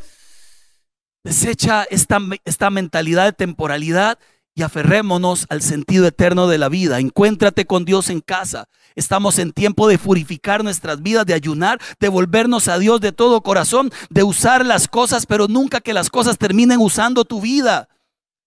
desecha 1.23 1.85
esta, 1.85 2.19
esta 2.45 2.71
mentalidad 2.71 3.27
de 3.27 3.33
temporalidad 3.33 4.19
y 4.59 4.63
aferrémonos 4.63 5.47
al 5.51 5.63
sentido 5.63 6.05
eterno 6.09 6.49
de 6.49 6.59
la 6.59 6.69
vida. 6.69 6.99
Encuéntrate 6.99 7.65
con 7.65 7.85
Dios 7.85 8.11
en 8.11 8.21
casa. 8.21 8.69
Estamos 8.97 9.39
en 9.39 9.53
tiempo 9.53 9.87
de 9.87 9.99
purificar 9.99 10.65
nuestras 10.65 11.01
vidas, 11.01 11.25
de 11.27 11.35
ayunar, 11.35 11.81
de 12.01 12.09
volvernos 12.09 12.67
a 12.67 12.77
Dios 12.77 13.01
de 13.01 13.13
todo 13.13 13.41
corazón, 13.41 13.93
de 14.11 14.25
usar 14.25 14.67
las 14.67 14.89
cosas, 14.89 15.27
pero 15.27 15.47
nunca 15.47 15.81
que 15.81 15.95
las 15.95 16.11
cosas 16.11 16.39
terminen 16.39 16.81
usando 16.81 17.25
tu 17.25 17.41
vida, 17.41 17.89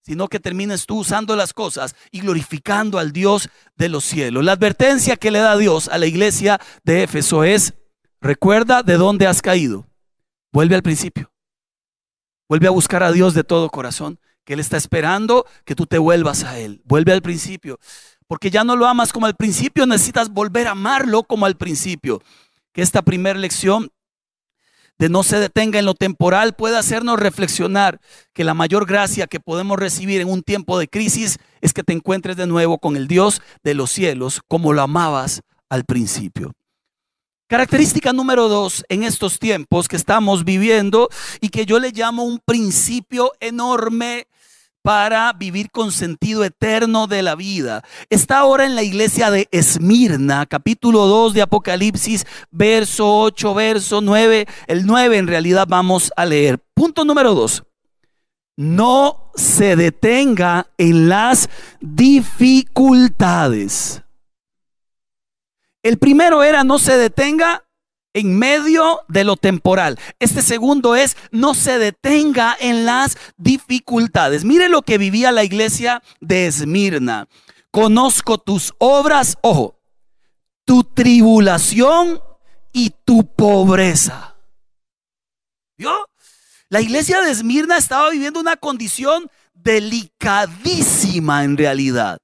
sino 0.01 0.27
que 0.27 0.41
termines 0.41 0.85
tú 0.85 0.99
usando 0.99 1.37
las 1.37 1.53
cosas 1.53 1.95
y 2.11 2.19
glorificando 2.19 2.99
al 2.99 3.13
Dios 3.13 3.47
de 3.77 3.87
los 3.87 4.03
cielos. 4.03 4.43
La 4.43 4.51
advertencia 4.51 5.15
que 5.15 5.31
le 5.31 5.39
da 5.39 5.55
Dios 5.55 5.87
a 5.87 5.97
la 5.97 6.07
iglesia 6.07 6.59
de 6.83 7.03
Éfeso 7.03 7.45
es, 7.45 7.73
recuerda 8.19 8.83
de 8.83 8.97
dónde 8.97 9.27
has 9.27 9.41
caído. 9.41 9.87
Vuelve 10.51 10.75
al 10.75 10.83
principio. 10.83 11.31
Vuelve 12.49 12.67
a 12.67 12.71
buscar 12.71 13.01
a 13.01 13.13
Dios 13.13 13.33
de 13.33 13.45
todo 13.45 13.69
corazón 13.69 14.19
que 14.45 14.53
Él 14.53 14.59
está 14.59 14.77
esperando 14.77 15.45
que 15.65 15.75
tú 15.75 15.85
te 15.85 15.97
vuelvas 15.97 16.43
a 16.43 16.59
Él. 16.59 16.81
Vuelve 16.85 17.13
al 17.13 17.21
principio, 17.21 17.79
porque 18.27 18.49
ya 18.49 18.63
no 18.63 18.75
lo 18.75 18.87
amas 18.87 19.13
como 19.13 19.25
al 19.25 19.35
principio, 19.35 19.85
necesitas 19.85 20.29
volver 20.29 20.67
a 20.67 20.71
amarlo 20.71 21.23
como 21.23 21.45
al 21.45 21.57
principio. 21.57 22.21
Que 22.73 22.81
esta 22.81 23.01
primera 23.01 23.37
lección 23.37 23.91
de 24.97 25.09
no 25.09 25.23
se 25.23 25.39
detenga 25.39 25.79
en 25.79 25.85
lo 25.85 25.95
temporal 25.95 26.53
pueda 26.53 26.77
hacernos 26.77 27.19
reflexionar 27.19 27.99
que 28.33 28.43
la 28.43 28.53
mayor 28.53 28.85
gracia 28.85 29.25
que 29.25 29.39
podemos 29.39 29.79
recibir 29.79 30.21
en 30.21 30.29
un 30.29 30.43
tiempo 30.43 30.77
de 30.77 30.87
crisis 30.87 31.39
es 31.59 31.73
que 31.73 31.83
te 31.83 31.93
encuentres 31.93 32.37
de 32.37 32.45
nuevo 32.45 32.77
con 32.77 32.95
el 32.95 33.07
Dios 33.07 33.41
de 33.63 33.73
los 33.73 33.89
cielos 33.89 34.41
como 34.47 34.73
lo 34.73 34.83
amabas 34.83 35.41
al 35.69 35.85
principio. 35.85 36.53
Característica 37.51 38.13
número 38.13 38.47
dos 38.47 38.85
en 38.87 39.03
estos 39.03 39.37
tiempos 39.37 39.89
que 39.89 39.97
estamos 39.97 40.45
viviendo 40.45 41.09
y 41.41 41.49
que 41.49 41.65
yo 41.65 41.79
le 41.79 41.91
llamo 41.91 42.23
un 42.23 42.39
principio 42.39 43.33
enorme 43.41 44.27
para 44.81 45.33
vivir 45.33 45.69
con 45.69 45.91
sentido 45.91 46.45
eterno 46.45 47.07
de 47.07 47.23
la 47.23 47.35
vida. 47.35 47.83
Está 48.09 48.39
ahora 48.39 48.65
en 48.65 48.75
la 48.75 48.83
iglesia 48.83 49.29
de 49.31 49.49
Esmirna, 49.51 50.45
capítulo 50.45 51.07
2 51.07 51.33
de 51.33 51.41
Apocalipsis, 51.41 52.25
verso 52.51 53.19
8, 53.19 53.53
verso 53.53 53.99
9. 53.99 54.47
El 54.67 54.85
9 54.85 55.17
en 55.17 55.27
realidad 55.27 55.67
vamos 55.67 56.13
a 56.15 56.25
leer. 56.25 56.57
Punto 56.73 57.03
número 57.03 57.33
2. 57.33 57.63
No 58.55 59.29
se 59.35 59.75
detenga 59.75 60.67
en 60.77 61.09
las 61.09 61.49
dificultades. 61.81 64.03
El 65.83 65.97
primero 65.97 66.43
era 66.43 66.63
no 66.63 66.77
se 66.77 66.97
detenga 66.97 67.65
en 68.13 68.37
medio 68.37 69.01
de 69.07 69.23
lo 69.23 69.37
temporal. 69.37 69.97
Este 70.19 70.41
segundo 70.41 70.95
es 70.95 71.17
no 71.31 71.53
se 71.53 71.79
detenga 71.79 72.55
en 72.59 72.85
las 72.85 73.17
dificultades. 73.37 74.43
Mire 74.43 74.69
lo 74.69 74.83
que 74.83 74.97
vivía 74.97 75.31
la 75.31 75.43
iglesia 75.43 76.03
de 76.19 76.47
Esmirna. 76.47 77.27
Conozco 77.71 78.37
tus 78.37 78.73
obras, 78.79 79.37
ojo, 79.41 79.79
tu 80.65 80.83
tribulación 80.83 82.21
y 82.73 82.91
tu 83.05 83.25
pobreza. 83.33 84.35
¿Vio? 85.77 85.91
La 86.69 86.81
iglesia 86.81 87.21
de 87.21 87.31
Esmirna 87.31 87.77
estaba 87.77 88.09
viviendo 88.09 88.39
una 88.39 88.55
condición 88.55 89.29
delicadísima 89.53 91.43
en 91.43 91.57
realidad 91.57 92.19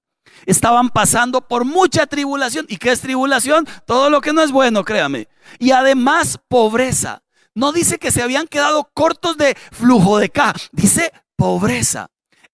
estaban 0.47 0.89
pasando 0.89 1.41
por 1.41 1.65
mucha 1.65 2.07
tribulación. 2.07 2.65
¿Y 2.67 2.77
qué 2.77 2.91
es 2.91 3.01
tribulación? 3.01 3.67
Todo 3.85 4.09
lo 4.09 4.21
que 4.21 4.33
no 4.33 4.41
es 4.41 4.51
bueno, 4.51 4.83
créame. 4.83 5.27
Y 5.59 5.71
además 5.71 6.39
pobreza. 6.47 7.21
No 7.53 7.71
dice 7.71 7.99
que 7.99 8.11
se 8.11 8.23
habían 8.23 8.47
quedado 8.47 8.89
cortos 8.93 9.37
de 9.37 9.55
flujo 9.71 10.17
de 10.17 10.29
ca, 10.29 10.53
dice 10.71 11.11
pobreza. 11.35 12.07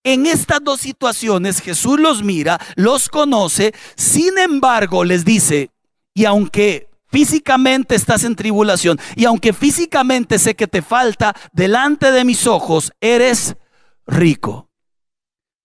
En 0.03 0.25
estas 0.25 0.63
dos 0.63 0.82
situaciones 0.82 1.62
Jesús 1.62 1.99
los 1.99 2.23
mira, 2.23 2.60
los 2.75 3.10
conoce, 3.10 3.73
sin 3.95 4.38
embargo 4.38 5.03
les 5.03 5.23
dice, 5.23 5.71
y 6.13 6.25
aunque 6.25 6.89
físicamente 7.08 7.95
estás 7.95 8.23
en 8.23 8.36
tribulación, 8.36 8.99
y 9.15 9.25
aunque 9.25 9.53
físicamente 9.53 10.39
sé 10.39 10.56
que 10.56 10.67
te 10.67 10.82
falta, 10.82 11.36
delante 11.51 12.12
de 12.12 12.25
mis 12.25 12.47
ojos 12.47 12.91
eres 12.99 13.56
rico. 14.08 14.69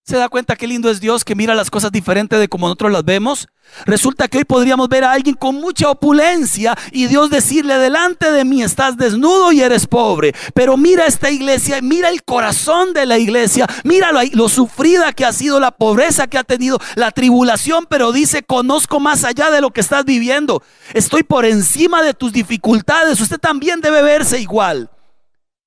¿Se 0.08 0.16
da 0.16 0.30
cuenta 0.30 0.56
qué 0.56 0.66
lindo 0.66 0.88
es 0.88 1.02
Dios 1.02 1.22
que 1.22 1.34
mira 1.34 1.54
las 1.54 1.70
cosas 1.70 1.92
diferentes 1.92 2.40
de 2.40 2.48
como 2.48 2.66
nosotros 2.66 2.90
las 2.90 3.04
vemos? 3.04 3.46
Resulta 3.84 4.26
que 4.26 4.38
hoy 4.38 4.44
podríamos 4.44 4.88
ver 4.88 5.04
a 5.04 5.12
alguien 5.12 5.34
con 5.34 5.56
mucha 5.56 5.90
opulencia 5.90 6.74
y 6.92 7.08
Dios 7.08 7.28
decirle, 7.28 7.76
delante 7.76 8.32
de 8.32 8.42
mí 8.46 8.62
estás 8.62 8.96
desnudo 8.96 9.52
y 9.52 9.60
eres 9.60 9.86
pobre. 9.86 10.34
Pero 10.54 10.78
mira 10.78 11.04
esta 11.04 11.30
iglesia, 11.30 11.82
mira 11.82 12.08
el 12.08 12.22
corazón 12.22 12.94
de 12.94 13.04
la 13.04 13.18
iglesia, 13.18 13.66
mira 13.84 14.10
lo, 14.10 14.20
lo 14.32 14.48
sufrida 14.48 15.12
que 15.12 15.26
ha 15.26 15.32
sido 15.34 15.60
la 15.60 15.72
pobreza 15.72 16.26
que 16.26 16.38
ha 16.38 16.44
tenido, 16.44 16.78
la 16.94 17.10
tribulación, 17.10 17.84
pero 17.86 18.10
dice, 18.10 18.42
conozco 18.42 19.00
más 19.00 19.24
allá 19.24 19.50
de 19.50 19.60
lo 19.60 19.72
que 19.72 19.82
estás 19.82 20.06
viviendo. 20.06 20.62
Estoy 20.94 21.22
por 21.22 21.44
encima 21.44 22.02
de 22.02 22.14
tus 22.14 22.32
dificultades. 22.32 23.20
Usted 23.20 23.38
también 23.38 23.82
debe 23.82 24.00
verse 24.00 24.40
igual. 24.40 24.88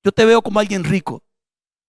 Yo 0.02 0.10
te 0.10 0.24
veo 0.24 0.42
como 0.42 0.58
alguien 0.58 0.82
rico 0.82 1.22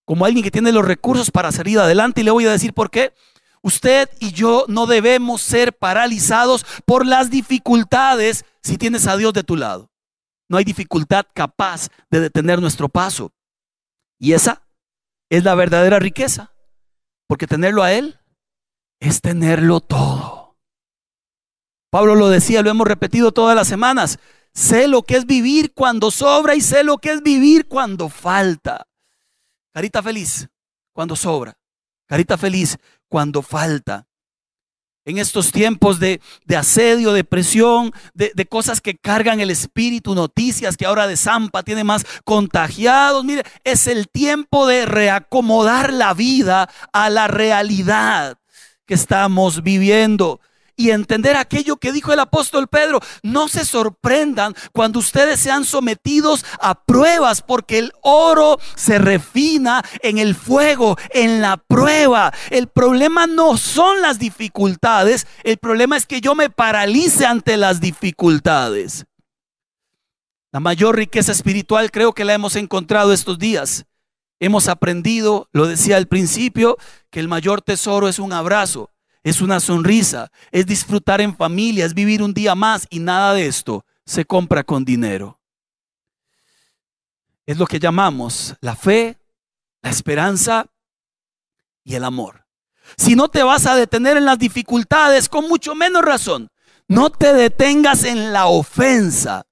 como 0.05 0.25
alguien 0.25 0.43
que 0.43 0.51
tiene 0.51 0.71
los 0.71 0.85
recursos 0.85 1.31
para 1.31 1.51
salir 1.51 1.79
adelante 1.79 2.21
y 2.21 2.23
le 2.23 2.31
voy 2.31 2.45
a 2.45 2.51
decir 2.51 2.73
por 2.73 2.89
qué. 2.89 3.13
Usted 3.61 4.09
y 4.19 4.33
yo 4.33 4.65
no 4.67 4.85
debemos 4.87 5.41
ser 5.41 5.73
paralizados 5.73 6.65
por 6.85 7.05
las 7.05 7.29
dificultades 7.29 8.45
si 8.61 8.77
tienes 8.77 9.07
a 9.07 9.15
Dios 9.15 9.33
de 9.33 9.43
tu 9.43 9.55
lado. 9.55 9.89
No 10.49 10.57
hay 10.57 10.65
dificultad 10.65 11.25
capaz 11.33 11.89
de 12.09 12.19
detener 12.19 12.59
nuestro 12.59 12.89
paso. 12.89 13.31
Y 14.19 14.33
esa 14.33 14.63
es 15.29 15.43
la 15.43 15.55
verdadera 15.55 15.99
riqueza. 15.99 16.53
Porque 17.27 17.47
tenerlo 17.47 17.83
a 17.83 17.93
Él 17.93 18.19
es 18.99 19.21
tenerlo 19.21 19.79
todo. 19.79 20.57
Pablo 21.89 22.15
lo 22.15 22.29
decía, 22.29 22.61
lo 22.61 22.69
hemos 22.69 22.87
repetido 22.87 23.31
todas 23.31 23.55
las 23.55 23.67
semanas. 23.67 24.19
Sé 24.53 24.87
lo 24.87 25.03
que 25.03 25.15
es 25.15 25.25
vivir 25.25 25.73
cuando 25.73 26.11
sobra 26.11 26.55
y 26.55 26.61
sé 26.61 26.83
lo 26.83 26.97
que 26.97 27.11
es 27.11 27.23
vivir 27.23 27.67
cuando 27.67 28.09
falta. 28.09 28.87
Carita 29.73 30.03
feliz 30.03 30.47
cuando 30.93 31.15
sobra. 31.15 31.57
Carita 32.07 32.37
feliz 32.37 32.77
cuando 33.09 33.41
falta. 33.41 34.07
En 35.05 35.17
estos 35.17 35.51
tiempos 35.51 35.99
de, 35.99 36.21
asedio, 36.55 37.11
de 37.11 37.25
presión, 37.25 37.91
de, 38.13 38.31
de, 38.35 38.45
cosas 38.45 38.79
que 38.79 38.95
cargan 38.95 39.41
el 39.41 39.49
espíritu, 39.49 40.15
noticias 40.15 40.77
que 40.77 40.85
ahora 40.85 41.07
de 41.07 41.17
Zampa 41.17 41.63
tiene 41.63 41.83
más 41.83 42.05
contagiados. 42.23 43.25
Mire, 43.25 43.43
es 43.65 43.87
el 43.87 44.07
tiempo 44.07 44.65
de 44.65 44.85
reacomodar 44.85 45.91
la 45.91 46.13
vida 46.13 46.69
a 46.93 47.09
la 47.09 47.27
realidad 47.27 48.37
que 48.85 48.93
estamos 48.93 49.63
viviendo 49.63 50.39
y 50.75 50.91
entender 50.91 51.35
aquello 51.35 51.77
que 51.77 51.91
dijo 51.91 52.13
el 52.13 52.19
apóstol 52.19 52.67
Pedro. 52.67 52.99
No 53.21 53.47
se 53.47 53.65
sorprendan 53.65 54.55
cuando 54.71 54.99
ustedes 54.99 55.39
sean 55.39 55.65
sometidos 55.65 56.45
a 56.59 56.83
pruebas, 56.83 57.41
porque 57.41 57.79
el 57.79 57.93
oro 58.01 58.59
se 58.75 58.97
refina 58.97 59.83
en 60.01 60.17
el 60.17 60.35
fuego, 60.35 60.97
en 61.11 61.41
la 61.41 61.57
prueba. 61.57 62.33
El 62.49 62.67
problema 62.67 63.27
no 63.27 63.57
son 63.57 64.01
las 64.01 64.19
dificultades, 64.19 65.27
el 65.43 65.57
problema 65.57 65.97
es 65.97 66.05
que 66.05 66.21
yo 66.21 66.35
me 66.35 66.49
paralice 66.49 67.25
ante 67.25 67.57
las 67.57 67.79
dificultades. 67.79 69.05
La 70.51 70.59
mayor 70.59 70.95
riqueza 70.95 71.31
espiritual 71.31 71.89
creo 71.89 72.13
que 72.13 72.25
la 72.25 72.35
hemos 72.35 72.55
encontrado 72.55 73.11
estos 73.11 73.39
días. 73.39 73.85
Hemos 74.39 74.67
aprendido, 74.67 75.47
lo 75.51 75.67
decía 75.67 75.97
al 75.97 76.07
principio, 76.07 76.77
que 77.09 77.19
el 77.19 77.27
mayor 77.27 77.61
tesoro 77.61 78.07
es 78.07 78.19
un 78.19 78.33
abrazo 78.33 78.92
es 79.23 79.41
una 79.41 79.59
sonrisa, 79.59 80.31
es 80.51 80.65
disfrutar 80.65 81.21
en 81.21 81.35
familia, 81.35 81.85
es 81.85 81.93
vivir 81.93 82.21
un 82.21 82.33
día 82.33 82.55
más 82.55 82.87
y 82.89 82.99
nada 82.99 83.33
de 83.33 83.47
esto 83.47 83.85
se 84.05 84.25
compra 84.25 84.63
con 84.63 84.83
dinero. 84.83 85.39
Es 87.45 87.57
lo 87.57 87.65
que 87.65 87.79
llamamos 87.79 88.55
la 88.61 88.75
fe, 88.75 89.17
la 89.81 89.89
esperanza 89.89 90.67
y 91.83 91.95
el 91.95 92.03
amor. 92.03 92.45
Si 92.97 93.15
no 93.15 93.29
te 93.29 93.43
vas 93.43 93.65
a 93.65 93.75
detener 93.75 94.17
en 94.17 94.25
las 94.25 94.39
dificultades, 94.39 95.29
con 95.29 95.47
mucho 95.47 95.73
menos 95.73 96.03
razón, 96.03 96.49
no 96.87 97.09
te 97.09 97.33
detengas 97.33 98.03
en 98.03 98.33
la 98.33 98.47
ofensa. 98.47 99.45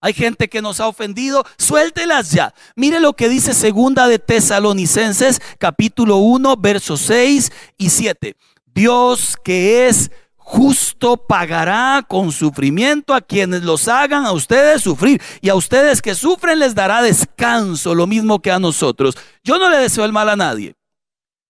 Hay 0.00 0.14
gente 0.14 0.48
que 0.48 0.62
nos 0.62 0.80
ha 0.80 0.88
ofendido, 0.88 1.44
suéltelas 1.58 2.32
ya. 2.32 2.54
Mire 2.74 2.98
lo 2.98 3.12
que 3.12 3.28
dice 3.28 3.54
segunda 3.54 4.08
de 4.08 4.18
Tesalonicenses, 4.18 5.40
capítulo 5.58 6.16
1, 6.16 6.56
versos 6.56 7.00
6 7.02 7.52
y 7.78 7.90
7. 7.90 8.36
Dios 8.74 9.36
que 9.42 9.88
es 9.88 10.10
justo 10.36 11.16
pagará 11.16 12.04
con 12.06 12.32
sufrimiento 12.32 13.14
a 13.14 13.20
quienes 13.20 13.62
los 13.62 13.88
hagan 13.88 14.26
a 14.26 14.32
ustedes 14.32 14.82
sufrir 14.82 15.20
y 15.40 15.48
a 15.48 15.54
ustedes 15.54 16.02
que 16.02 16.14
sufren 16.14 16.58
les 16.58 16.74
dará 16.74 17.00
descanso, 17.00 17.94
lo 17.94 18.06
mismo 18.06 18.40
que 18.40 18.50
a 18.50 18.58
nosotros. 18.58 19.16
Yo 19.44 19.58
no 19.58 19.70
le 19.70 19.78
deseo 19.78 20.04
el 20.04 20.12
mal 20.12 20.28
a 20.28 20.36
nadie, 20.36 20.74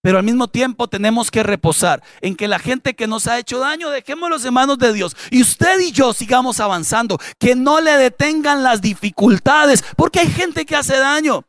pero 0.03 0.19
al 0.19 0.25
mismo 0.25 0.49
tiempo 0.49 0.89
tenemos 0.89 1.31
que 1.31 1.43
reposar 1.43 2.03
en 2.21 2.37
que 2.37 2.49
la 2.49 2.59
gente 2.59 2.95
que 2.95 3.07
nos 3.07 3.27
ha 3.27 3.39
hecho 3.39 3.59
daño, 3.59 3.91
dejémoslos 3.91 4.45
en 4.45 4.55
manos 4.55 4.79
de 4.79 4.93
Dios 4.93 5.17
y 5.31 5.43
usted 5.43 5.81
y 5.81 5.93
yo 5.93 6.13
sigamos 6.13 6.61
avanzando, 6.61 7.19
que 7.39 7.55
no 7.55 7.81
le 7.81 7.93
detengan 7.93 8.63
las 8.63 8.81
dificultades, 8.81 9.85
porque 9.97 10.21
hay 10.21 10.29
gente 10.29 10.65
que 10.65 10.77
hace 10.77 10.97
daño. 10.99 11.45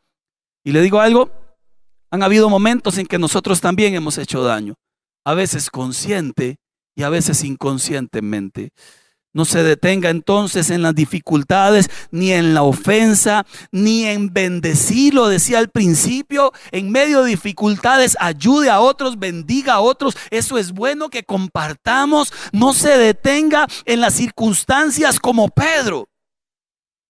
Y 0.64 0.72
le 0.72 0.80
digo 0.80 0.98
algo, 1.00 1.30
han 2.10 2.22
habido 2.22 2.48
momentos 2.48 2.96
en 2.98 3.06
que 3.06 3.18
nosotros 3.18 3.60
también 3.60 3.94
hemos 3.94 4.18
hecho 4.18 4.42
daño. 4.42 4.74
A 5.24 5.34
veces 5.34 5.70
consciente 5.70 6.58
y 6.94 7.02
a 7.02 7.08
veces 7.08 7.44
inconscientemente. 7.44 8.72
No 9.34 9.44
se 9.44 9.64
detenga 9.64 10.10
entonces 10.10 10.70
en 10.70 10.82
las 10.82 10.94
dificultades, 10.94 11.90
ni 12.12 12.30
en 12.30 12.54
la 12.54 12.62
ofensa, 12.62 13.44
ni 13.72 14.04
en 14.04 14.32
bendecir, 14.32 15.12
lo 15.12 15.26
decía 15.26 15.58
al 15.58 15.70
principio, 15.70 16.52
en 16.70 16.92
medio 16.92 17.24
de 17.24 17.30
dificultades, 17.30 18.16
ayude 18.20 18.70
a 18.70 18.78
otros, 18.78 19.18
bendiga 19.18 19.74
a 19.74 19.80
otros. 19.80 20.16
Eso 20.30 20.56
es 20.56 20.70
bueno 20.70 21.08
que 21.08 21.24
compartamos. 21.24 22.32
No 22.52 22.74
se 22.74 22.96
detenga 22.96 23.66
en 23.86 24.00
las 24.00 24.14
circunstancias 24.14 25.18
como 25.18 25.48
Pedro. 25.48 26.08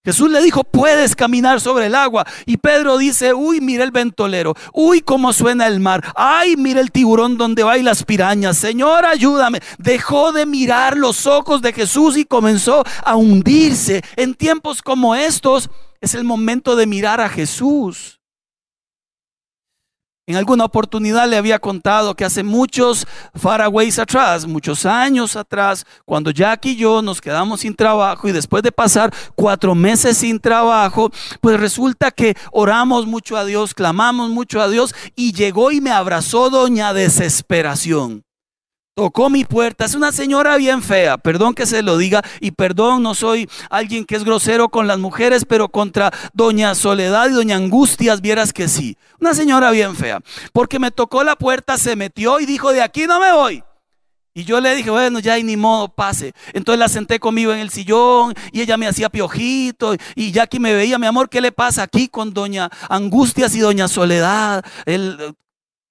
Jesús 0.05 0.31
le 0.31 0.41
dijo, 0.41 0.63
puedes 0.63 1.15
caminar 1.15 1.59
sobre 1.59 1.87
el 1.87 1.95
agua. 1.95 2.25
Y 2.45 2.57
Pedro 2.57 2.97
dice, 2.97 3.33
uy, 3.33 3.59
mira 3.59 3.83
el 3.83 3.91
ventolero, 3.91 4.55
uy, 4.71 5.01
cómo 5.01 5.33
suena 5.33 5.67
el 5.67 5.79
mar, 5.79 6.03
ay, 6.15 6.55
mira 6.55 6.79
el 6.79 6.91
tiburón 6.91 7.37
donde 7.37 7.65
y 7.77 7.81
las 7.81 8.03
pirañas. 8.03 8.57
Señor, 8.57 9.05
ayúdame. 9.05 9.59
Dejó 9.77 10.31
de 10.31 10.45
mirar 10.45 10.97
los 10.97 11.25
ojos 11.25 11.61
de 11.61 11.73
Jesús 11.73 12.15
y 12.17 12.25
comenzó 12.25 12.83
a 13.03 13.15
hundirse. 13.15 14.03
En 14.15 14.35
tiempos 14.35 14.81
como 14.81 15.15
estos 15.15 15.69
es 15.99 16.13
el 16.13 16.23
momento 16.23 16.75
de 16.75 16.85
mirar 16.85 17.19
a 17.21 17.29
Jesús. 17.29 18.19
En 20.27 20.37
alguna 20.37 20.65
oportunidad 20.65 21.29
le 21.29 21.37
había 21.37 21.59
contado 21.59 22.15
que 22.15 22.25
hace 22.25 22.41
muchos 22.41 23.05
faraways 23.35 23.99
atrás, 23.99 24.47
muchos 24.47 24.83
años 24.87 25.35
atrás, 25.35 25.85
cuando 26.03 26.31
Jack 26.31 26.65
y 26.65 26.75
yo 26.75 27.03
nos 27.03 27.21
quedamos 27.21 27.59
sin 27.59 27.75
trabajo 27.75 28.27
y 28.27 28.31
después 28.31 28.63
de 28.63 28.71
pasar 28.71 29.13
cuatro 29.35 29.75
meses 29.75 30.17
sin 30.17 30.39
trabajo, 30.39 31.11
pues 31.41 31.59
resulta 31.59 32.09
que 32.09 32.35
oramos 32.51 33.05
mucho 33.05 33.37
a 33.37 33.45
Dios, 33.45 33.75
clamamos 33.75 34.31
mucho 34.31 34.61
a 34.61 34.67
Dios 34.67 34.95
y 35.15 35.31
llegó 35.31 35.71
y 35.71 35.79
me 35.79 35.91
abrazó 35.91 36.49
doña 36.49 36.91
desesperación 36.91 38.24
tocó 38.95 39.29
mi 39.29 39.43
puerta. 39.43 39.85
Es 39.85 39.93
una 39.93 40.11
señora 40.11 40.55
bien 40.55 40.81
fea, 40.81 41.17
perdón 41.17 41.53
que 41.53 41.65
se 41.65 41.83
lo 41.83 41.97
diga 41.97 42.23
y 42.39 42.51
perdón, 42.51 43.03
no 43.03 43.13
soy 43.13 43.47
alguien 43.69 44.05
que 44.05 44.15
es 44.15 44.23
grosero 44.23 44.69
con 44.69 44.87
las 44.87 44.97
mujeres, 44.97 45.45
pero 45.45 45.69
contra 45.69 46.11
doña 46.33 46.73
Soledad 46.73 47.29
y 47.29 47.33
doña 47.33 47.57
Angustias 47.57 48.21
vieras 48.21 48.53
que 48.53 48.69
sí. 48.69 48.97
Una 49.19 49.33
señora 49.33 49.71
bien 49.71 49.95
fea, 49.95 50.21
porque 50.53 50.79
me 50.79 50.91
tocó 50.91 51.23
la 51.23 51.35
puerta, 51.35 51.77
se 51.77 51.95
metió 51.95 52.39
y 52.39 52.45
dijo, 52.45 52.71
de 52.71 52.81
aquí 52.81 53.05
no 53.05 53.19
me 53.19 53.33
voy. 53.33 53.63
Y 54.37 54.43
yo 54.43 54.59
le 54.59 54.75
dije, 54.75 54.89
bueno, 54.89 55.19
ya 55.19 55.33
hay 55.33 55.43
ni 55.43 55.55
modo, 55.55 55.87
pase. 55.87 56.33
Entonces 56.51 56.79
la 56.79 56.89
senté 56.89 57.19
conmigo 57.19 57.53
en 57.53 57.59
el 57.59 57.69
sillón 57.69 58.33
y 58.51 58.61
ella 58.61 58.75
me 58.75 58.87
hacía 58.87 59.09
piojito 59.09 59.95
y 60.13 60.31
ya 60.31 60.43
aquí 60.43 60.59
me 60.59 60.73
veía, 60.73 60.99
mi 60.99 61.07
amor, 61.07 61.29
¿qué 61.29 61.39
le 61.39 61.51
pasa 61.51 61.83
aquí 61.83 62.07
con 62.07 62.33
doña 62.33 62.69
Angustias 62.89 63.55
y 63.55 63.59
doña 63.59 63.87
Soledad? 63.87 64.65
El, 64.85 65.35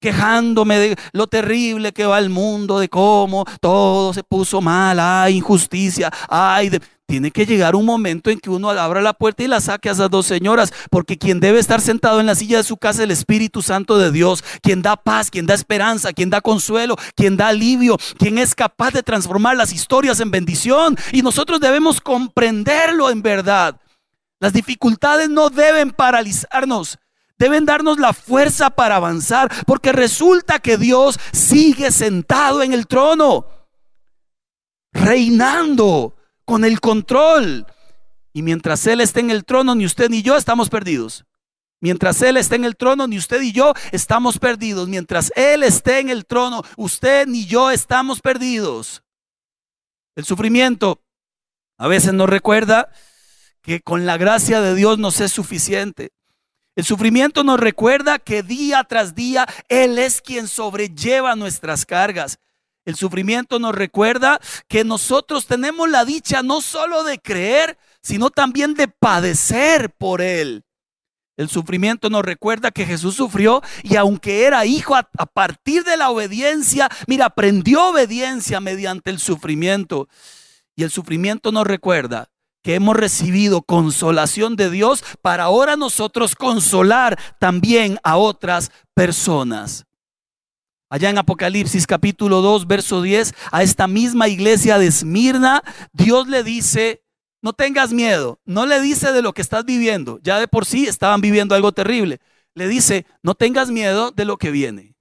quejándome 0.00 0.78
de 0.78 0.96
lo 1.12 1.26
terrible 1.26 1.92
que 1.92 2.06
va 2.06 2.18
el 2.18 2.30
mundo, 2.30 2.78
de 2.78 2.88
cómo 2.88 3.44
todo 3.60 4.12
se 4.12 4.22
puso 4.22 4.60
mal, 4.60 5.00
hay 5.00 5.36
injusticia, 5.36 6.10
hay... 6.28 6.70
Tiene 7.06 7.30
que 7.30 7.44
llegar 7.44 7.76
un 7.76 7.84
momento 7.84 8.30
en 8.30 8.40
que 8.40 8.48
uno 8.48 8.70
abra 8.70 9.02
la 9.02 9.12
puerta 9.12 9.42
y 9.42 9.46
la 9.46 9.60
saque 9.60 9.90
a 9.90 9.92
esas 9.92 10.08
dos 10.08 10.24
señoras, 10.24 10.72
porque 10.90 11.18
quien 11.18 11.38
debe 11.38 11.58
estar 11.58 11.82
sentado 11.82 12.18
en 12.18 12.24
la 12.24 12.34
silla 12.34 12.56
de 12.56 12.64
su 12.64 12.78
casa 12.78 13.00
es 13.00 13.04
el 13.04 13.10
Espíritu 13.10 13.60
Santo 13.60 13.98
de 13.98 14.10
Dios, 14.10 14.42
quien 14.62 14.80
da 14.80 14.96
paz, 14.96 15.30
quien 15.30 15.44
da 15.44 15.52
esperanza, 15.52 16.14
quien 16.14 16.30
da 16.30 16.40
consuelo, 16.40 16.96
quien 17.14 17.36
da 17.36 17.48
alivio, 17.48 17.98
quien 18.18 18.38
es 18.38 18.54
capaz 18.54 18.92
de 18.92 19.02
transformar 19.02 19.54
las 19.54 19.74
historias 19.74 20.18
en 20.20 20.30
bendición. 20.30 20.96
Y 21.12 21.20
nosotros 21.20 21.60
debemos 21.60 22.00
comprenderlo 22.00 23.10
en 23.10 23.20
verdad. 23.20 23.78
Las 24.40 24.54
dificultades 24.54 25.28
no 25.28 25.50
deben 25.50 25.90
paralizarnos 25.90 26.98
deben 27.38 27.64
darnos 27.64 27.98
la 27.98 28.12
fuerza 28.12 28.70
para 28.70 28.96
avanzar, 28.96 29.50
porque 29.66 29.92
resulta 29.92 30.58
que 30.58 30.76
Dios 30.76 31.18
sigue 31.32 31.90
sentado 31.90 32.62
en 32.62 32.72
el 32.72 32.86
trono, 32.86 33.46
reinando 34.92 36.16
con 36.44 36.64
el 36.64 36.80
control. 36.80 37.66
Y 38.32 38.42
mientras 38.42 38.86
Él 38.86 39.00
esté 39.00 39.20
en 39.20 39.30
el 39.30 39.44
trono, 39.44 39.74
ni 39.74 39.86
usted 39.86 40.10
ni 40.10 40.22
yo 40.22 40.36
estamos 40.36 40.68
perdidos. 40.68 41.24
Mientras 41.84 42.22
Él 42.22 42.38
esté 42.38 42.56
en 42.56 42.64
el 42.64 42.76
trono, 42.76 43.06
ni 43.06 43.18
usted 43.18 43.42
y 43.42 43.52
yo 43.52 43.74
estamos 43.92 44.38
perdidos. 44.38 44.88
Mientras 44.88 45.30
Él 45.36 45.62
esté 45.62 45.98
en 45.98 46.08
el 46.08 46.24
trono, 46.24 46.62
usted 46.78 47.26
ni 47.26 47.44
yo 47.44 47.70
estamos 47.70 48.22
perdidos. 48.22 49.02
El 50.16 50.24
sufrimiento 50.24 51.02
a 51.76 51.86
veces 51.86 52.14
nos 52.14 52.30
recuerda 52.30 52.88
que 53.60 53.82
con 53.82 54.06
la 54.06 54.16
gracia 54.16 54.62
de 54.62 54.74
Dios 54.74 54.98
nos 54.98 55.20
es 55.20 55.30
suficiente. 55.32 56.13
El 56.76 56.84
sufrimiento 56.84 57.44
nos 57.44 57.60
recuerda 57.60 58.18
que 58.18 58.42
día 58.42 58.82
tras 58.84 59.14
día 59.14 59.46
Él 59.68 59.98
es 59.98 60.20
quien 60.20 60.48
sobrelleva 60.48 61.36
nuestras 61.36 61.86
cargas. 61.86 62.38
El 62.84 62.96
sufrimiento 62.96 63.58
nos 63.58 63.74
recuerda 63.74 64.40
que 64.68 64.84
nosotros 64.84 65.46
tenemos 65.46 65.88
la 65.88 66.04
dicha 66.04 66.42
no 66.42 66.60
solo 66.60 67.04
de 67.04 67.18
creer, 67.18 67.78
sino 68.02 68.30
también 68.30 68.74
de 68.74 68.88
padecer 68.88 69.90
por 69.90 70.20
Él. 70.20 70.64
El 71.36 71.48
sufrimiento 71.48 72.10
nos 72.10 72.24
recuerda 72.24 72.70
que 72.70 72.86
Jesús 72.86 73.16
sufrió 73.16 73.62
y 73.82 73.96
aunque 73.96 74.44
era 74.44 74.66
hijo 74.66 74.94
a, 74.96 75.02
partir 75.02 75.84
de 75.84 75.96
la 75.96 76.10
obediencia, 76.10 76.88
mira, 77.06 77.26
aprendió 77.26 77.88
obediencia 77.88 78.60
mediante 78.60 79.10
el 79.10 79.18
sufrimiento. 79.18 80.08
Y 80.76 80.82
el 80.82 80.90
sufrimiento 80.90 81.50
nos 81.52 81.66
recuerda 81.66 82.28
que 82.64 82.74
hemos 82.74 82.96
recibido 82.96 83.60
consolación 83.60 84.56
de 84.56 84.70
Dios 84.70 85.04
para 85.20 85.44
ahora 85.44 85.76
nosotros 85.76 86.34
consolar 86.34 87.20
también 87.38 87.98
a 88.02 88.16
otras 88.16 88.72
personas. 88.94 89.84
Allá 90.88 91.10
en 91.10 91.18
Apocalipsis 91.18 91.86
capítulo 91.86 92.40
2, 92.40 92.66
verso 92.66 93.02
10, 93.02 93.34
a 93.52 93.62
esta 93.62 93.86
misma 93.86 94.28
iglesia 94.28 94.78
de 94.78 94.86
Esmirna, 94.86 95.62
Dios 95.92 96.26
le 96.26 96.42
dice, 96.42 97.04
no 97.42 97.52
tengas 97.52 97.92
miedo, 97.92 98.40
no 98.46 98.64
le 98.64 98.80
dice 98.80 99.12
de 99.12 99.20
lo 99.20 99.34
que 99.34 99.42
estás 99.42 99.66
viviendo, 99.66 100.18
ya 100.22 100.40
de 100.40 100.48
por 100.48 100.64
sí 100.64 100.86
estaban 100.86 101.20
viviendo 101.20 101.54
algo 101.54 101.72
terrible, 101.72 102.20
le 102.54 102.66
dice, 102.66 103.04
no 103.22 103.34
tengas 103.34 103.70
miedo 103.70 104.10
de 104.10 104.24
lo 104.24 104.38
que 104.38 104.50
viene. 104.50 104.94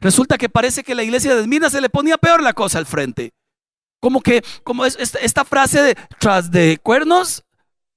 Resulta 0.00 0.36
que 0.36 0.48
parece 0.48 0.82
que 0.82 0.96
la 0.96 1.04
iglesia 1.04 1.36
de 1.36 1.42
Esmirna 1.42 1.70
se 1.70 1.80
le 1.80 1.90
ponía 1.90 2.18
peor 2.18 2.42
la 2.42 2.54
cosa 2.54 2.78
al 2.78 2.86
frente. 2.86 3.35
Como 4.00 4.20
que, 4.20 4.44
como 4.62 4.84
es, 4.84 4.96
esta, 4.98 5.44
frase 5.44 5.82
de 5.82 5.96
tras 6.18 6.50
de 6.50 6.78
cuernos, 6.82 7.42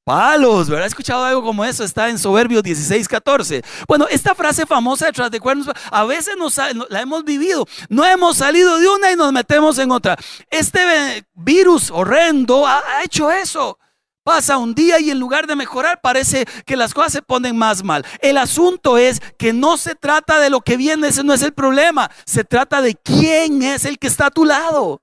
palos, 0.04 0.70
¿verdad? 0.70 0.86
¿He 0.86 0.88
escuchado 0.88 1.24
algo 1.24 1.44
como 1.44 1.64
eso? 1.64 1.84
Está 1.84 2.10
en 2.10 2.18
Soberbios 2.18 2.64
16, 2.64 3.08
14. 3.08 3.62
Bueno, 3.88 4.08
esta 4.10 4.34
frase 4.34 4.66
famosa 4.66 5.08
de 5.08 5.12
tras 5.12 5.30
de 5.30 5.40
cuernos, 5.40 5.68
a 5.92 6.06
veces 6.06 6.36
nos, 6.38 6.58
la 6.90 7.02
hemos 7.02 7.24
vivido. 7.24 7.68
No 7.90 8.06
hemos 8.06 8.38
salido 8.38 8.80
de 8.80 8.88
una 8.88 9.12
y 9.12 9.16
nos 9.16 9.32
metemos 9.32 9.78
en 9.78 9.92
otra. 9.92 10.18
Este 10.50 11.26
virus 11.34 11.92
horrendo 11.92 12.66
ha 12.66 12.82
hecho 13.04 13.30
eso. 13.30 13.78
Pasa 14.24 14.58
un 14.58 14.76
día 14.76 15.00
y 15.00 15.10
en 15.10 15.20
lugar 15.20 15.48
de 15.48 15.56
mejorar 15.56 16.02
parece 16.02 16.46
que 16.66 16.78
las 16.78 16.94
cosas 16.94 17.14
se 17.14 17.22
ponen 17.22 17.58
más 17.58 17.84
mal. 17.84 18.06
El 18.20 18.38
asunto 18.38 18.98
es 18.98 19.22
que 19.40 19.54
no 19.54 19.78
se 19.78 19.96
trata 19.96 20.40
de 20.40 20.52
lo 20.52 20.62
que 20.62 20.78
viene, 20.78 21.08
ese 21.08 21.24
no 21.24 21.34
es 21.34 21.42
el 21.42 21.54
problema. 21.54 22.12
Se 22.26 22.44
trata 22.44 22.82
de 22.82 22.94
quién 22.94 23.64
es 23.64 23.86
el 23.86 23.98
que 23.98 24.06
está 24.06 24.28
a 24.28 24.32
tu 24.32 24.46
lado 24.46 25.02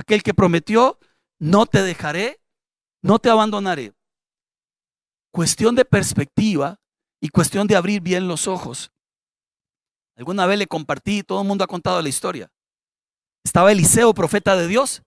aquel 0.00 0.22
que 0.22 0.34
prometió, 0.34 0.98
no 1.38 1.66
te 1.66 1.82
dejaré, 1.82 2.40
no 3.02 3.18
te 3.18 3.30
abandonaré. 3.30 3.92
Cuestión 5.30 5.74
de 5.74 5.84
perspectiva 5.84 6.80
y 7.20 7.28
cuestión 7.28 7.66
de 7.66 7.76
abrir 7.76 8.00
bien 8.00 8.26
los 8.26 8.48
ojos. 8.48 8.90
Alguna 10.16 10.46
vez 10.46 10.58
le 10.58 10.66
compartí, 10.66 11.22
todo 11.22 11.42
el 11.42 11.48
mundo 11.48 11.64
ha 11.64 11.68
contado 11.68 12.02
la 12.02 12.08
historia. 12.08 12.50
Estaba 13.44 13.72
Eliseo, 13.72 14.12
profeta 14.12 14.56
de 14.56 14.66
Dios, 14.66 15.02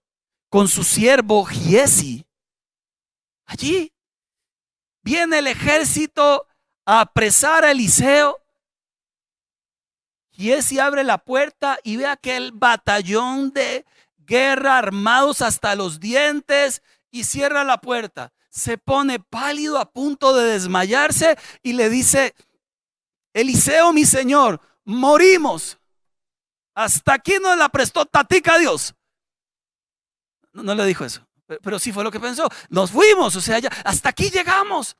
con 0.50 0.68
su 0.68 0.84
siervo 0.84 1.46
Giesi. 1.46 2.26
Allí 3.46 3.94
viene 5.04 5.40
el 5.40 5.48
ejército 5.48 6.48
a 6.86 7.02
apresar 7.02 7.66
a 7.66 7.72
Eliseo. 7.72 8.40
Giesi 10.32 10.80
abre 10.80 11.04
la 11.04 11.18
puerta 11.18 11.78
y 11.84 11.98
ve 11.98 12.08
aquel 12.08 12.52
batallón 12.52 13.52
de 13.52 13.86
guerra, 14.26 14.78
armados 14.78 15.42
hasta 15.42 15.76
los 15.76 16.00
dientes, 16.00 16.82
y 17.12 17.24
cierra 17.24 17.64
la 17.64 17.80
puerta. 17.80 18.34
Se 18.50 18.78
pone 18.78 19.20
pálido 19.20 19.80
a 19.80 19.92
punto 19.92 20.36
de 20.36 20.46
desmayarse 20.46 21.38
y 21.62 21.74
le 21.74 21.90
dice, 21.90 22.36
Eliseo, 23.34 23.94
mi 23.94 24.06
señor, 24.06 24.62
morimos. 24.86 25.80
Hasta 26.76 27.14
aquí 27.14 27.36
no 27.42 27.56
la 27.56 27.70
prestó 27.70 28.06
tatica 28.06 28.56
a 28.56 28.60
Dios. 28.60 28.96
No, 30.54 30.76
le 30.76 30.86
dijo 30.86 31.04
eso, 31.04 31.28
pero, 31.64 31.80
sí 31.80 31.92
fue 31.92 32.04
lo 32.04 32.12
que 32.12 32.20
pensó. 32.20 32.48
Nos 32.70 32.92
fuimos, 32.92 33.36
o 33.36 33.42
sea, 33.42 33.58
ya, 33.60 33.70
hasta 33.84 34.10
aquí 34.10 34.30
llegamos. 34.30 34.96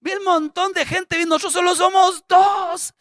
Vi 0.00 0.12
un 0.12 0.24
montón 0.24 0.72
de 0.72 0.86
gente, 0.86 1.24
nosotros 1.26 1.52
solo 1.52 1.74
somos 1.74 2.24
dos. 2.26 2.94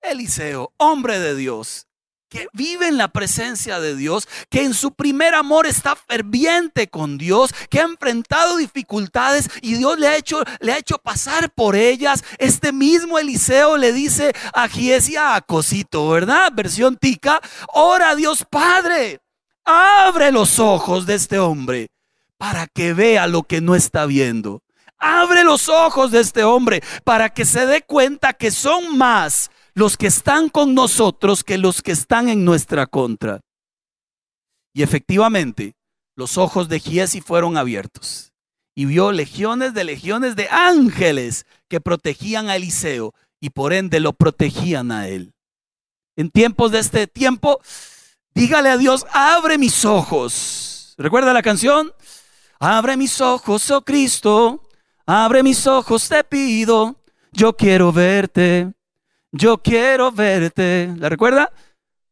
Eliseo, 0.00 0.72
hombre 0.76 1.18
de 1.18 1.34
Dios, 1.34 1.87
que 2.28 2.48
vive 2.52 2.88
en 2.88 2.98
la 2.98 3.08
presencia 3.08 3.80
de 3.80 3.96
Dios, 3.96 4.28
que 4.50 4.64
en 4.64 4.74
su 4.74 4.92
primer 4.92 5.34
amor 5.34 5.66
está 5.66 5.96
ferviente 5.96 6.88
con 6.88 7.18
Dios, 7.18 7.54
que 7.70 7.80
ha 7.80 7.84
enfrentado 7.84 8.56
dificultades 8.56 9.48
y 9.62 9.74
Dios 9.74 9.98
le 9.98 10.08
ha 10.08 10.16
hecho, 10.16 10.42
le 10.60 10.72
ha 10.72 10.78
hecho 10.78 10.98
pasar 10.98 11.50
por 11.50 11.76
ellas. 11.76 12.24
Este 12.38 12.72
mismo 12.72 13.18
Eliseo 13.18 13.76
le 13.76 13.92
dice 13.92 14.32
a 14.52 14.68
Giesia 14.68 15.34
a 15.34 15.40
Cosito, 15.40 16.08
¿verdad? 16.08 16.52
Versión 16.54 16.96
tica, 16.96 17.40
ora 17.68 18.14
Dios 18.14 18.44
Padre, 18.48 19.20
abre 19.64 20.30
los 20.32 20.58
ojos 20.58 21.06
de 21.06 21.14
este 21.14 21.38
hombre 21.38 21.88
para 22.36 22.66
que 22.66 22.92
vea 22.94 23.26
lo 23.26 23.42
que 23.42 23.60
no 23.60 23.74
está 23.74 24.06
viendo. 24.06 24.62
Abre 24.98 25.44
los 25.44 25.68
ojos 25.68 26.10
de 26.10 26.20
este 26.20 26.42
hombre 26.42 26.82
para 27.04 27.28
que 27.30 27.44
se 27.44 27.66
dé 27.66 27.82
cuenta 27.82 28.32
que 28.32 28.50
son 28.50 28.98
más 28.98 29.50
los 29.78 29.96
que 29.96 30.08
están 30.08 30.48
con 30.48 30.74
nosotros 30.74 31.44
que 31.44 31.56
los 31.56 31.82
que 31.82 31.92
están 31.92 32.28
en 32.28 32.44
nuestra 32.44 32.88
contra. 32.88 33.42
Y 34.74 34.82
efectivamente, 34.82 35.76
los 36.16 36.36
ojos 36.36 36.68
de 36.68 36.80
Giesi 36.80 37.20
fueron 37.20 37.56
abiertos 37.56 38.32
y 38.74 38.86
vio 38.86 39.12
legiones 39.12 39.74
de 39.74 39.84
legiones 39.84 40.34
de 40.34 40.48
ángeles 40.50 41.46
que 41.68 41.80
protegían 41.80 42.48
a 42.48 42.56
Eliseo 42.56 43.14
y 43.40 43.50
por 43.50 43.72
ende 43.72 44.00
lo 44.00 44.14
protegían 44.14 44.90
a 44.90 45.06
él. 45.06 45.32
En 46.16 46.30
tiempos 46.30 46.72
de 46.72 46.80
este 46.80 47.06
tiempo, 47.06 47.60
dígale 48.34 48.70
a 48.70 48.78
Dios, 48.78 49.06
abre 49.12 49.58
mis 49.58 49.84
ojos. 49.84 50.94
¿Recuerda 50.98 51.32
la 51.32 51.42
canción? 51.42 51.92
Abre 52.58 52.96
mis 52.96 53.20
ojos, 53.20 53.70
oh 53.70 53.84
Cristo, 53.84 54.68
abre 55.06 55.44
mis 55.44 55.68
ojos, 55.68 56.08
te 56.08 56.24
pido, 56.24 56.96
yo 57.30 57.56
quiero 57.56 57.92
verte 57.92 58.72
yo 59.32 59.58
quiero 59.58 60.10
verte. 60.12 60.94
¿La 60.96 61.08
recuerda? 61.08 61.52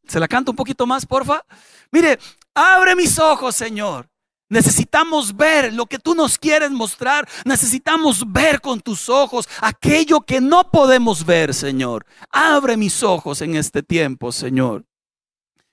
¿Se 0.07 0.21
la 0.21 0.29
canto 0.29 0.53
un 0.53 0.57
poquito 0.57 0.87
más, 0.87 1.07
porfa? 1.07 1.45
Mire, 1.91 2.19
abre 2.55 2.95
mis 2.95 3.19
ojos, 3.19 3.57
Señor. 3.57 4.09
Necesitamos 4.49 5.37
ver 5.37 5.73
lo 5.73 5.87
que 5.87 5.99
tú 5.99 6.15
nos 6.15 6.39
quieres 6.39 6.71
mostrar. 6.71 7.29
Necesitamos 7.45 8.33
ver 8.33 8.61
con 8.61 8.81
tus 8.81 9.09
ojos 9.09 9.49
aquello 9.61 10.21
que 10.21 10.41
no 10.41 10.71
podemos 10.71 11.27
ver, 11.27 11.53
Señor. 11.53 12.07
Abre 12.31 12.77
mis 12.77 13.03
ojos 13.03 13.41
en 13.41 13.57
este 13.57 13.83
tiempo, 13.83 14.31
Señor. 14.31 14.85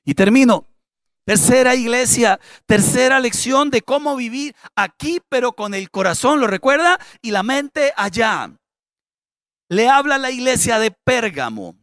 Y 0.04 0.16
termino. 0.16 0.68
Tercera 1.26 1.74
iglesia, 1.74 2.38
tercera 2.66 3.18
lección 3.22 3.70
de 3.70 3.82
cómo 3.82 4.18
vivir 4.18 4.54
aquí, 4.76 5.22
pero 5.30 5.54
con 5.54 5.74
el 5.74 5.90
corazón, 5.90 6.42
¿lo 6.42 6.48
recuerda? 6.48 7.00
Y 7.22 7.32
la 7.32 7.44
mente 7.44 7.94
allá 7.96 8.52
le 9.74 9.90
habla 9.90 10.16
a 10.16 10.20
la 10.20 10.32
iglesia 10.32 10.80
de 10.80 10.92
Pérgamo. 10.92 11.76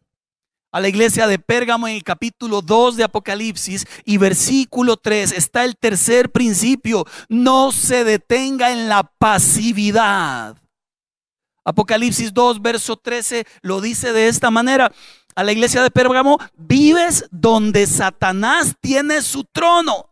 A 0.71 0.79
la 0.79 0.87
iglesia 0.87 1.27
de 1.27 1.37
Pérgamo 1.37 1.87
en 1.87 1.95
el 1.95 2.03
capítulo 2.03 2.61
2 2.61 2.95
de 2.95 3.03
Apocalipsis 3.03 3.85
y 4.05 4.17
versículo 4.17 4.95
3 4.95 5.33
está 5.33 5.65
el 5.65 5.75
tercer 5.75 6.31
principio. 6.31 7.05
No 7.27 7.73
se 7.73 8.05
detenga 8.05 8.71
en 8.71 8.87
la 8.87 9.03
pasividad. 9.03 10.55
Apocalipsis 11.65 12.33
2, 12.33 12.61
verso 12.61 12.95
13 12.95 13.45
lo 13.61 13.81
dice 13.81 14.13
de 14.13 14.29
esta 14.29 14.49
manera. 14.49 14.91
A 15.35 15.43
la 15.43 15.51
iglesia 15.51 15.83
de 15.83 15.91
Pérgamo, 15.91 16.37
vives 16.55 17.25
donde 17.31 17.85
Satanás 17.85 18.75
tiene 18.79 19.21
su 19.21 19.43
trono. 19.43 20.10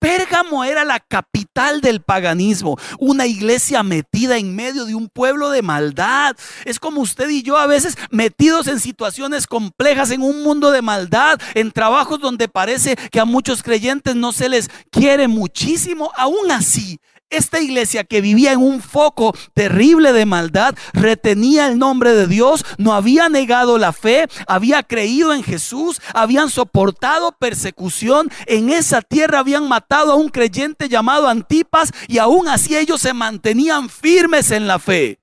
Pérgamo 0.00 0.64
era 0.64 0.84
la 0.86 0.98
capital 0.98 1.82
del 1.82 2.00
paganismo, 2.00 2.76
una 2.98 3.26
iglesia 3.26 3.82
metida 3.82 4.38
en 4.38 4.56
medio 4.56 4.86
de 4.86 4.94
un 4.94 5.08
pueblo 5.08 5.50
de 5.50 5.60
maldad. 5.60 6.34
Es 6.64 6.80
como 6.80 7.02
usted 7.02 7.28
y 7.28 7.42
yo 7.42 7.58
a 7.58 7.66
veces 7.66 7.98
metidos 8.10 8.66
en 8.66 8.80
situaciones 8.80 9.46
complejas, 9.46 10.10
en 10.10 10.22
un 10.22 10.42
mundo 10.42 10.70
de 10.70 10.80
maldad, 10.80 11.38
en 11.54 11.70
trabajos 11.70 12.18
donde 12.18 12.48
parece 12.48 12.96
que 13.12 13.20
a 13.20 13.26
muchos 13.26 13.62
creyentes 13.62 14.16
no 14.16 14.32
se 14.32 14.48
les 14.48 14.70
quiere 14.90 15.28
muchísimo. 15.28 16.10
Aún 16.16 16.50
así, 16.50 16.98
esta 17.30 17.60
iglesia 17.60 18.04
que 18.04 18.20
vivía 18.20 18.52
en 18.52 18.60
un 18.60 18.82
foco 18.82 19.34
terrible 19.54 20.12
de 20.12 20.26
maldad, 20.26 20.74
retenía 20.92 21.68
el 21.68 21.78
nombre 21.78 22.12
de 22.12 22.26
Dios, 22.26 22.64
no 22.78 22.92
había 22.92 23.28
negado 23.28 23.78
la 23.78 23.92
fe, 23.92 24.26
había 24.46 24.82
creído 24.82 25.32
en 25.32 25.42
Jesús, 25.42 26.00
habían 26.12 26.50
soportado 26.50 27.32
persecución. 27.32 28.30
En 28.46 28.70
esa 28.70 29.00
tierra 29.02 29.38
habían 29.38 29.68
matado 29.68 30.12
a 30.12 30.16
un 30.16 30.28
creyente 30.28 30.88
llamado 30.88 31.28
Antipas 31.28 31.92
y 32.08 32.18
aún 32.18 32.48
así 32.48 32.76
ellos 32.76 33.00
se 33.00 33.14
mantenían 33.14 33.88
firmes 33.88 34.50
en 34.50 34.66
la 34.66 34.78
fe. 34.78 35.18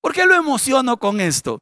¿Por 0.00 0.12
qué 0.12 0.24
lo 0.24 0.34
emociono 0.34 0.96
con 0.96 1.20
esto? 1.20 1.60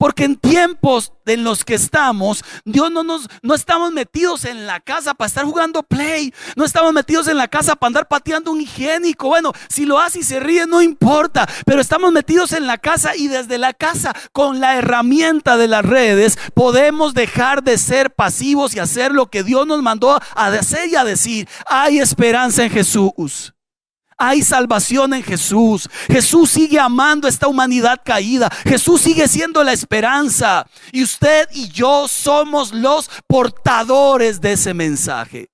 Porque 0.00 0.24
en 0.24 0.36
tiempos 0.36 1.12
en 1.26 1.44
los 1.44 1.62
que 1.62 1.74
estamos, 1.74 2.42
Dios 2.64 2.90
no 2.90 3.04
nos, 3.04 3.28
no 3.42 3.54
estamos 3.54 3.92
metidos 3.92 4.46
en 4.46 4.66
la 4.66 4.80
casa 4.80 5.12
para 5.12 5.26
estar 5.26 5.44
jugando 5.44 5.82
play. 5.82 6.32
No 6.56 6.64
estamos 6.64 6.94
metidos 6.94 7.28
en 7.28 7.36
la 7.36 7.48
casa 7.48 7.76
para 7.76 7.88
andar 7.88 8.08
pateando 8.08 8.50
un 8.50 8.62
higiénico. 8.62 9.28
Bueno, 9.28 9.52
si 9.68 9.84
lo 9.84 9.98
hace 9.98 10.20
y 10.20 10.22
se 10.22 10.40
ríe, 10.40 10.66
no 10.66 10.80
importa. 10.80 11.46
Pero 11.66 11.82
estamos 11.82 12.12
metidos 12.12 12.52
en 12.52 12.66
la 12.66 12.78
casa 12.78 13.14
y 13.14 13.28
desde 13.28 13.58
la 13.58 13.74
casa, 13.74 14.14
con 14.32 14.58
la 14.58 14.76
herramienta 14.76 15.58
de 15.58 15.68
las 15.68 15.84
redes, 15.84 16.38
podemos 16.54 17.12
dejar 17.12 17.62
de 17.62 17.76
ser 17.76 18.14
pasivos 18.14 18.74
y 18.74 18.78
hacer 18.78 19.12
lo 19.12 19.26
que 19.26 19.42
Dios 19.42 19.66
nos 19.66 19.82
mandó 19.82 20.12
a 20.12 20.46
hacer 20.46 20.88
y 20.88 20.96
a 20.96 21.04
decir. 21.04 21.46
Hay 21.66 21.98
esperanza 21.98 22.64
en 22.64 22.70
Jesús. 22.70 23.52
Hay 24.22 24.42
salvación 24.42 25.14
en 25.14 25.22
Jesús. 25.22 25.88
Jesús 26.06 26.50
sigue 26.50 26.78
amando 26.78 27.26
esta 27.26 27.48
humanidad 27.48 28.00
caída. 28.04 28.50
Jesús 28.64 29.00
sigue 29.00 29.26
siendo 29.26 29.64
la 29.64 29.72
esperanza. 29.72 30.66
Y 30.92 31.02
usted 31.02 31.48
y 31.52 31.68
yo 31.70 32.06
somos 32.06 32.72
los 32.72 33.10
portadores 33.26 34.40
de 34.40 34.52
ese 34.52 34.74
mensaje. 34.74 35.49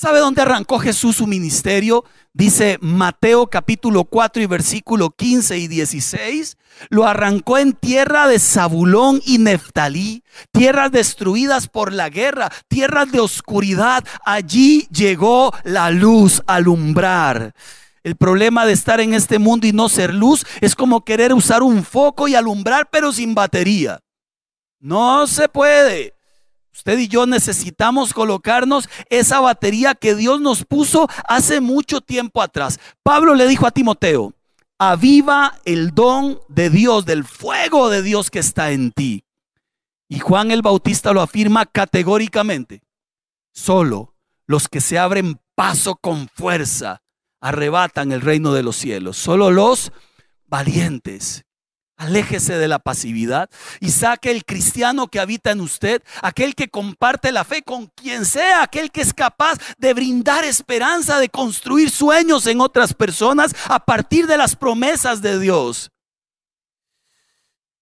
¿Sabe 0.00 0.20
dónde 0.20 0.40
arrancó 0.40 0.78
Jesús 0.78 1.16
su 1.16 1.26
ministerio? 1.26 2.06
Dice 2.32 2.78
Mateo 2.80 3.48
capítulo 3.48 4.04
4 4.04 4.42
y 4.42 4.46
versículo 4.46 5.10
15 5.10 5.58
y 5.58 5.68
16. 5.68 6.56
Lo 6.88 7.06
arrancó 7.06 7.58
en 7.58 7.74
tierra 7.74 8.26
de 8.26 8.38
Zabulón 8.38 9.20
y 9.26 9.36
Neftalí, 9.36 10.24
tierras 10.52 10.90
destruidas 10.90 11.68
por 11.68 11.92
la 11.92 12.08
guerra, 12.08 12.50
tierras 12.66 13.12
de 13.12 13.20
oscuridad. 13.20 14.02
Allí 14.24 14.88
llegó 14.90 15.52
la 15.64 15.90
luz 15.90 16.42
a 16.46 16.54
alumbrar. 16.54 17.52
El 18.02 18.16
problema 18.16 18.64
de 18.64 18.72
estar 18.72 19.02
en 19.02 19.12
este 19.12 19.38
mundo 19.38 19.66
y 19.66 19.72
no 19.72 19.90
ser 19.90 20.14
luz 20.14 20.46
es 20.62 20.74
como 20.74 21.04
querer 21.04 21.34
usar 21.34 21.62
un 21.62 21.84
foco 21.84 22.26
y 22.26 22.34
alumbrar 22.34 22.88
pero 22.90 23.12
sin 23.12 23.34
batería. 23.34 24.00
No 24.78 25.26
se 25.26 25.50
puede. 25.50 26.14
Usted 26.80 26.98
y 26.98 27.08
yo 27.08 27.26
necesitamos 27.26 28.14
colocarnos 28.14 28.88
esa 29.10 29.38
batería 29.38 29.94
que 29.94 30.14
Dios 30.14 30.40
nos 30.40 30.64
puso 30.64 31.10
hace 31.28 31.60
mucho 31.60 32.00
tiempo 32.00 32.40
atrás. 32.40 32.80
Pablo 33.02 33.34
le 33.34 33.46
dijo 33.46 33.66
a 33.66 33.70
Timoteo, 33.70 34.32
aviva 34.78 35.58
el 35.66 35.90
don 35.90 36.40
de 36.48 36.70
Dios, 36.70 37.04
del 37.04 37.24
fuego 37.24 37.90
de 37.90 38.00
Dios 38.00 38.30
que 38.30 38.38
está 38.38 38.70
en 38.70 38.92
ti. 38.92 39.24
Y 40.08 40.20
Juan 40.20 40.50
el 40.50 40.62
Bautista 40.62 41.12
lo 41.12 41.20
afirma 41.20 41.66
categóricamente. 41.66 42.80
Solo 43.52 44.14
los 44.46 44.66
que 44.66 44.80
se 44.80 44.98
abren 44.98 45.38
paso 45.54 45.96
con 45.96 46.30
fuerza 46.30 47.02
arrebatan 47.42 48.10
el 48.10 48.22
reino 48.22 48.54
de 48.54 48.62
los 48.62 48.76
cielos. 48.76 49.18
Solo 49.18 49.50
los 49.50 49.92
valientes. 50.46 51.44
Aléjese 52.00 52.56
de 52.56 52.66
la 52.66 52.78
pasividad 52.78 53.50
y 53.78 53.90
saque 53.90 54.30
el 54.30 54.46
cristiano 54.46 55.08
que 55.08 55.20
habita 55.20 55.50
en 55.50 55.60
usted, 55.60 56.02
aquel 56.22 56.54
que 56.54 56.70
comparte 56.70 57.30
la 57.30 57.44
fe 57.44 57.62
con 57.62 57.88
quien 57.88 58.24
sea, 58.24 58.62
aquel 58.62 58.90
que 58.90 59.02
es 59.02 59.12
capaz 59.12 59.58
de 59.76 59.92
brindar 59.92 60.44
esperanza, 60.44 61.18
de 61.18 61.28
construir 61.28 61.90
sueños 61.90 62.46
en 62.46 62.62
otras 62.62 62.94
personas 62.94 63.54
a 63.66 63.84
partir 63.84 64.26
de 64.26 64.38
las 64.38 64.56
promesas 64.56 65.20
de 65.20 65.38
Dios. 65.38 65.90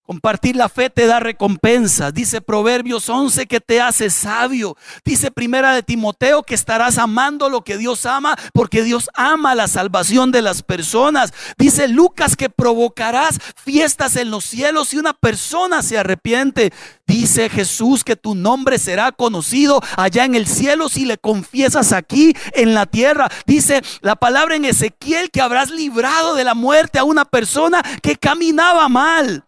Compartir 0.08 0.56
la 0.56 0.70
fe 0.70 0.88
te 0.88 1.06
da 1.06 1.20
recompensa. 1.20 2.12
Dice 2.12 2.40
Proverbios 2.40 3.10
11 3.10 3.46
que 3.46 3.60
te 3.60 3.82
hace 3.82 4.08
sabio. 4.08 4.74
Dice 5.04 5.30
Primera 5.30 5.74
de 5.74 5.82
Timoteo 5.82 6.44
que 6.44 6.54
estarás 6.54 6.96
amando 6.96 7.50
lo 7.50 7.60
que 7.60 7.76
Dios 7.76 8.06
ama 8.06 8.34
porque 8.54 8.82
Dios 8.82 9.10
ama 9.12 9.54
la 9.54 9.68
salvación 9.68 10.32
de 10.32 10.40
las 10.40 10.62
personas. 10.62 11.34
Dice 11.58 11.88
Lucas 11.88 12.36
que 12.36 12.48
provocarás 12.48 13.38
fiestas 13.62 14.16
en 14.16 14.30
los 14.30 14.46
cielos 14.46 14.88
si 14.88 14.96
una 14.96 15.12
persona 15.12 15.82
se 15.82 15.98
arrepiente. 15.98 16.72
Dice 17.06 17.50
Jesús 17.50 18.02
que 18.02 18.16
tu 18.16 18.34
nombre 18.34 18.78
será 18.78 19.12
conocido 19.12 19.82
allá 19.98 20.24
en 20.24 20.34
el 20.36 20.46
cielo 20.46 20.88
si 20.88 21.04
le 21.04 21.18
confiesas 21.18 21.92
aquí 21.92 22.34
en 22.54 22.72
la 22.72 22.86
tierra. 22.86 23.28
Dice 23.44 23.82
la 24.00 24.16
palabra 24.16 24.56
en 24.56 24.64
Ezequiel 24.64 25.30
que 25.30 25.42
habrás 25.42 25.68
librado 25.70 26.34
de 26.34 26.44
la 26.44 26.54
muerte 26.54 26.98
a 26.98 27.04
una 27.04 27.26
persona 27.26 27.82
que 28.00 28.16
caminaba 28.16 28.88
mal. 28.88 29.44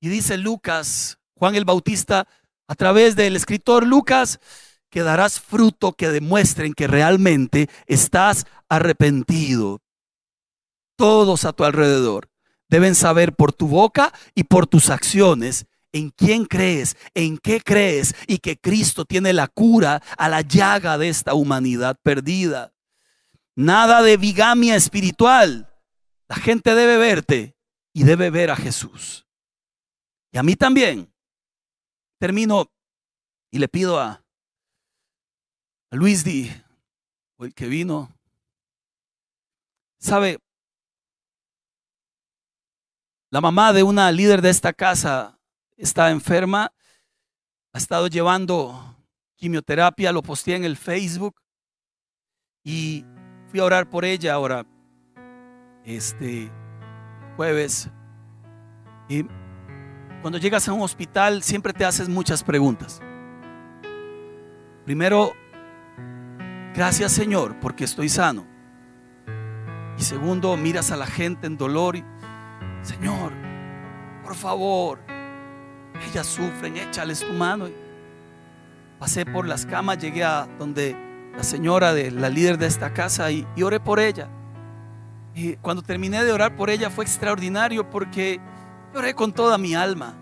Y 0.00 0.08
dice 0.08 0.38
Lucas, 0.38 1.18
Juan 1.34 1.54
el 1.54 1.64
Bautista, 1.64 2.26
a 2.66 2.74
través 2.74 3.16
del 3.16 3.36
escritor 3.36 3.86
Lucas, 3.86 4.40
que 4.90 5.02
darás 5.02 5.40
fruto 5.40 5.92
que 5.92 6.08
demuestren 6.08 6.74
que 6.74 6.86
realmente 6.86 7.68
estás 7.86 8.46
arrepentido. 8.68 9.80
Todos 10.96 11.44
a 11.44 11.52
tu 11.52 11.64
alrededor 11.64 12.28
deben 12.68 12.94
saber 12.94 13.34
por 13.34 13.52
tu 13.52 13.68
boca 13.68 14.12
y 14.34 14.44
por 14.44 14.66
tus 14.66 14.90
acciones 14.90 15.66
en 15.92 16.10
quién 16.10 16.44
crees, 16.44 16.96
en 17.14 17.38
qué 17.38 17.60
crees 17.60 18.14
y 18.26 18.38
que 18.38 18.56
Cristo 18.56 19.04
tiene 19.04 19.32
la 19.32 19.48
cura 19.48 20.02
a 20.16 20.28
la 20.28 20.40
llaga 20.42 20.98
de 20.98 21.08
esta 21.08 21.34
humanidad 21.34 21.96
perdida. 22.02 22.72
Nada 23.56 24.02
de 24.02 24.16
bigamia 24.16 24.76
espiritual. 24.76 25.68
La 26.28 26.36
gente 26.36 26.74
debe 26.74 26.96
verte 26.96 27.56
y 27.92 28.04
debe 28.04 28.30
ver 28.30 28.50
a 28.50 28.56
Jesús. 28.56 29.26
Y 30.32 30.38
a 30.38 30.42
mí 30.42 30.54
también. 30.56 31.12
Termino 32.18 32.70
y 33.50 33.58
le 33.58 33.68
pido 33.68 33.98
a, 33.98 34.22
Luis 35.90 36.22
Di, 36.22 36.50
el 37.38 37.52
que 37.52 37.66
vino, 37.66 38.08
sabe, 39.98 40.38
la 43.30 43.40
mamá 43.40 43.72
de 43.72 43.82
una 43.82 44.12
líder 44.12 44.40
de 44.40 44.50
esta 44.50 44.72
casa 44.72 45.38
está 45.76 46.10
enferma, 46.10 46.72
ha 47.72 47.78
estado 47.78 48.06
llevando 48.06 48.96
quimioterapia, 49.34 50.12
lo 50.12 50.22
posteé 50.22 50.56
en 50.56 50.64
el 50.64 50.76
Facebook 50.76 51.40
y 52.62 53.04
fui 53.48 53.58
a 53.58 53.64
orar 53.64 53.90
por 53.90 54.04
ella 54.04 54.34
ahora, 54.34 54.64
este 55.84 56.52
jueves. 57.36 57.90
Y 59.08 59.24
cuando 60.20 60.38
llegas 60.38 60.68
a 60.68 60.72
un 60.72 60.82
hospital 60.82 61.42
siempre 61.42 61.72
te 61.72 61.84
haces 61.84 62.08
muchas 62.08 62.42
preguntas. 62.42 63.00
Primero, 64.84 65.32
gracias 66.74 67.12
Señor 67.12 67.56
porque 67.60 67.84
estoy 67.84 68.08
sano. 68.08 68.46
Y 69.98 70.02
segundo, 70.02 70.56
miras 70.56 70.90
a 70.90 70.96
la 70.96 71.06
gente 71.06 71.46
en 71.46 71.56
dolor 71.58 71.96
y, 71.96 72.04
Señor, 72.82 73.32
por 74.22 74.34
favor, 74.34 74.98
ellas 76.08 76.26
sufren, 76.26 76.76
échales 76.76 77.20
tu 77.20 77.32
mano. 77.32 77.68
pasé 78.98 79.26
por 79.26 79.46
las 79.46 79.66
camas, 79.66 79.98
llegué 79.98 80.24
a 80.24 80.48
donde 80.58 80.96
la 81.36 81.42
señora 81.42 81.92
de 81.92 82.10
la 82.10 82.28
líder 82.28 82.58
de 82.58 82.66
esta 82.66 82.92
casa 82.92 83.30
y, 83.30 83.46
y 83.56 83.62
oré 83.62 83.80
por 83.80 84.00
ella. 84.00 84.28
Y 85.34 85.56
cuando 85.56 85.82
terminé 85.82 86.24
de 86.24 86.32
orar 86.32 86.56
por 86.56 86.70
ella 86.70 86.90
fue 86.90 87.04
extraordinario 87.04 87.88
porque 87.88 88.40
oré 88.94 89.14
con 89.14 89.32
toda 89.32 89.58
mi 89.58 89.74
alma, 89.74 90.14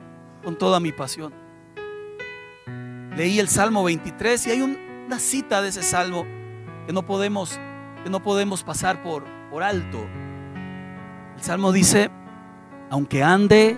con 0.44 0.56
toda 0.56 0.80
mi 0.80 0.92
pasión. 0.92 1.32
Leí 3.16 3.38
el 3.38 3.48
Salmo 3.48 3.82
23 3.84 4.46
y 4.46 4.50
hay 4.50 4.62
una 4.62 5.18
cita 5.18 5.62
de 5.62 5.68
ese 5.68 5.82
salmo 5.82 6.24
que 6.86 6.92
no 6.92 7.04
podemos, 7.04 7.58
que 8.04 8.10
no 8.10 8.22
podemos 8.22 8.62
pasar 8.62 9.02
por, 9.02 9.24
por 9.50 9.62
alto. 9.62 9.98
El 11.36 11.42
salmo 11.42 11.72
dice, 11.72 12.10
aunque 12.90 13.22
ande 13.22 13.76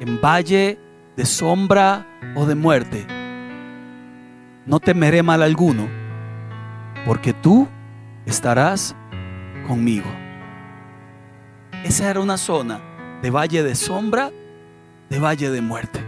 en 0.00 0.20
valle 0.20 0.78
de 1.16 1.24
sombra 1.24 2.06
o 2.36 2.46
de 2.46 2.54
muerte, 2.54 3.06
no 4.66 4.80
temeré 4.80 5.22
mal 5.22 5.42
alguno, 5.42 5.88
porque 7.04 7.32
tú 7.32 7.66
estarás 8.26 8.94
conmigo. 9.66 10.06
Esa 11.84 12.10
era 12.10 12.20
una 12.20 12.36
zona 12.36 12.80
de 13.22 13.30
valle 13.30 13.62
de 13.62 13.74
sombra, 13.74 14.30
de 15.08 15.18
valle 15.18 15.50
de 15.50 15.60
muerte, 15.60 16.00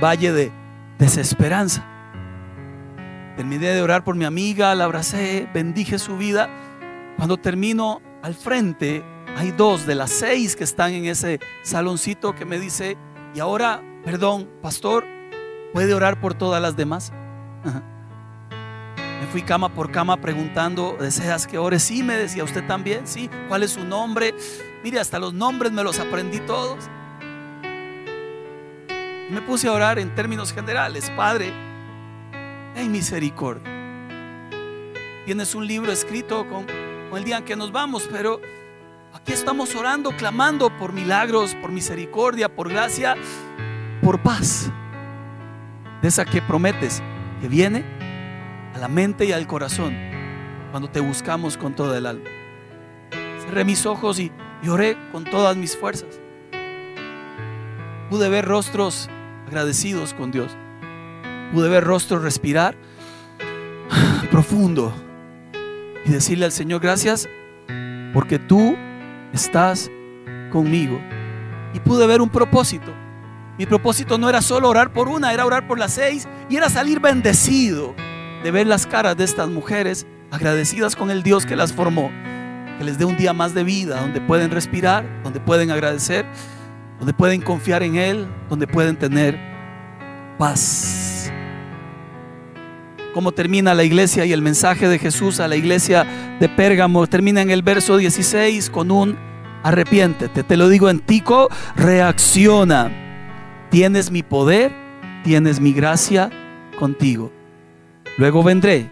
valle 0.00 0.32
de 0.32 0.52
desesperanza. 0.98 1.84
Terminé 3.36 3.68
de 3.68 3.82
orar 3.82 4.02
por 4.02 4.16
mi 4.16 4.24
amiga, 4.24 4.74
la 4.74 4.84
abracé, 4.84 5.48
bendije 5.52 5.98
su 5.98 6.16
vida. 6.16 6.48
Cuando 7.16 7.36
termino 7.36 8.00
al 8.22 8.34
frente, 8.34 9.04
hay 9.36 9.52
dos 9.52 9.86
de 9.86 9.94
las 9.94 10.10
seis 10.10 10.56
que 10.56 10.64
están 10.64 10.92
en 10.92 11.04
ese 11.04 11.38
saloncito 11.62 12.34
que 12.34 12.46
me 12.46 12.58
dice, 12.58 12.96
y 13.34 13.40
ahora, 13.40 13.82
perdón, 14.04 14.48
pastor, 14.62 15.04
¿puede 15.74 15.92
orar 15.92 16.18
por 16.20 16.32
todas 16.32 16.62
las 16.62 16.76
demás? 16.76 17.12
Me 19.20 19.26
fui 19.32 19.42
cama 19.42 19.68
por 19.68 19.90
cama 19.90 20.18
preguntando, 20.18 20.96
¿deseas 20.98 21.46
que 21.46 21.58
ore? 21.58 21.78
Sí, 21.78 22.02
me 22.02 22.16
decía 22.16 22.44
usted 22.44 22.66
también, 22.66 23.06
sí. 23.06 23.28
¿Cuál 23.48 23.62
es 23.62 23.72
su 23.72 23.84
nombre? 23.84 24.34
Mire, 24.86 25.00
hasta 25.00 25.18
los 25.18 25.34
nombres 25.34 25.72
me 25.72 25.82
los 25.82 25.98
aprendí 25.98 26.38
todos. 26.38 26.88
Me 29.28 29.42
puse 29.44 29.66
a 29.66 29.72
orar 29.72 29.98
en 29.98 30.14
términos 30.14 30.52
generales, 30.52 31.10
Padre, 31.16 31.52
hay 32.76 32.88
misericordia. 32.88 33.64
Tienes 35.24 35.56
un 35.56 35.66
libro 35.66 35.90
escrito 35.90 36.48
con, 36.48 36.66
con 37.10 37.18
el 37.18 37.24
día 37.24 37.38
en 37.38 37.44
que 37.44 37.56
nos 37.56 37.72
vamos, 37.72 38.08
pero 38.08 38.40
Aquí 39.12 39.32
estamos 39.32 39.74
orando, 39.74 40.12
clamando 40.12 40.70
por 40.78 40.92
milagros, 40.92 41.56
por 41.56 41.72
misericordia, 41.72 42.48
por 42.48 42.68
gracia, 42.68 43.16
por 44.02 44.22
paz. 44.22 44.70
De 46.00 46.06
esa 46.06 46.24
que 46.24 46.40
prometes, 46.42 47.02
que 47.40 47.48
viene 47.48 47.84
a 48.72 48.78
la 48.78 48.86
mente 48.86 49.24
y 49.24 49.32
al 49.32 49.48
corazón 49.48 49.96
cuando 50.70 50.88
te 50.88 51.00
buscamos 51.00 51.56
con 51.56 51.74
toda 51.74 51.98
el 51.98 52.06
alma. 52.06 52.30
Cerré 53.40 53.64
mis 53.64 53.84
ojos 53.84 54.20
y, 54.20 54.30
oré 54.68 54.96
con 55.12 55.24
todas 55.24 55.56
mis 55.56 55.76
fuerzas. 55.76 56.20
Pude 58.10 58.28
ver 58.28 58.44
rostros 58.44 59.08
agradecidos 59.46 60.14
con 60.14 60.30
Dios. 60.30 60.56
Pude 61.52 61.68
ver 61.68 61.84
rostros 61.84 62.22
respirar 62.22 62.76
profundo 64.30 64.92
y 66.04 66.10
decirle 66.10 66.44
al 66.44 66.52
Señor 66.52 66.80
gracias 66.80 67.28
porque 68.12 68.38
tú 68.38 68.76
estás 69.32 69.90
conmigo. 70.50 71.00
Y 71.74 71.80
pude 71.80 72.06
ver 72.06 72.20
un 72.20 72.30
propósito. 72.30 72.92
Mi 73.58 73.66
propósito 73.66 74.18
no 74.18 74.28
era 74.28 74.42
solo 74.42 74.68
orar 74.68 74.92
por 74.92 75.08
una, 75.08 75.32
era 75.32 75.46
orar 75.46 75.66
por 75.66 75.78
las 75.78 75.94
seis 75.94 76.28
y 76.48 76.56
era 76.56 76.68
salir 76.68 77.00
bendecido 77.00 77.94
de 78.42 78.50
ver 78.50 78.66
las 78.66 78.86
caras 78.86 79.16
de 79.16 79.24
estas 79.24 79.48
mujeres 79.48 80.06
agradecidas 80.30 80.94
con 80.94 81.10
el 81.10 81.22
Dios 81.22 81.46
que 81.46 81.56
las 81.56 81.72
formó, 81.72 82.10
que 82.78 82.84
les 82.84 82.98
dé 82.98 83.04
un 83.04 83.16
día 83.16 83.32
más 83.32 83.54
de 83.54 83.64
vida, 83.64 84.00
donde 84.00 84.20
pueden 84.20 84.50
respirar, 84.50 85.04
donde 85.22 85.40
pueden 85.40 85.70
agradecer, 85.70 86.26
donde 86.98 87.12
pueden 87.12 87.40
confiar 87.40 87.82
en 87.82 87.96
Él, 87.96 88.26
donde 88.48 88.66
pueden 88.66 88.96
tener 88.96 89.38
paz. 90.38 91.32
Cómo 93.14 93.32
termina 93.32 93.74
la 93.74 93.84
iglesia 93.84 94.26
y 94.26 94.32
el 94.32 94.42
mensaje 94.42 94.88
de 94.88 94.98
Jesús 94.98 95.40
a 95.40 95.48
la 95.48 95.56
iglesia 95.56 96.06
de 96.38 96.48
Pérgamo 96.50 97.06
termina 97.06 97.40
en 97.40 97.50
el 97.50 97.62
verso 97.62 97.96
16 97.96 98.68
con 98.68 98.90
un 98.90 99.16
arrepiéntete. 99.62 100.42
Te 100.42 100.56
lo 100.56 100.68
digo 100.68 100.90
en 100.90 101.00
Tico, 101.00 101.48
reacciona. 101.76 102.90
Tienes 103.70 104.10
mi 104.10 104.22
poder, 104.22 104.70
tienes 105.24 105.60
mi 105.60 105.72
gracia 105.72 106.30
contigo. 106.78 107.32
Luego 108.18 108.42
vendré 108.42 108.90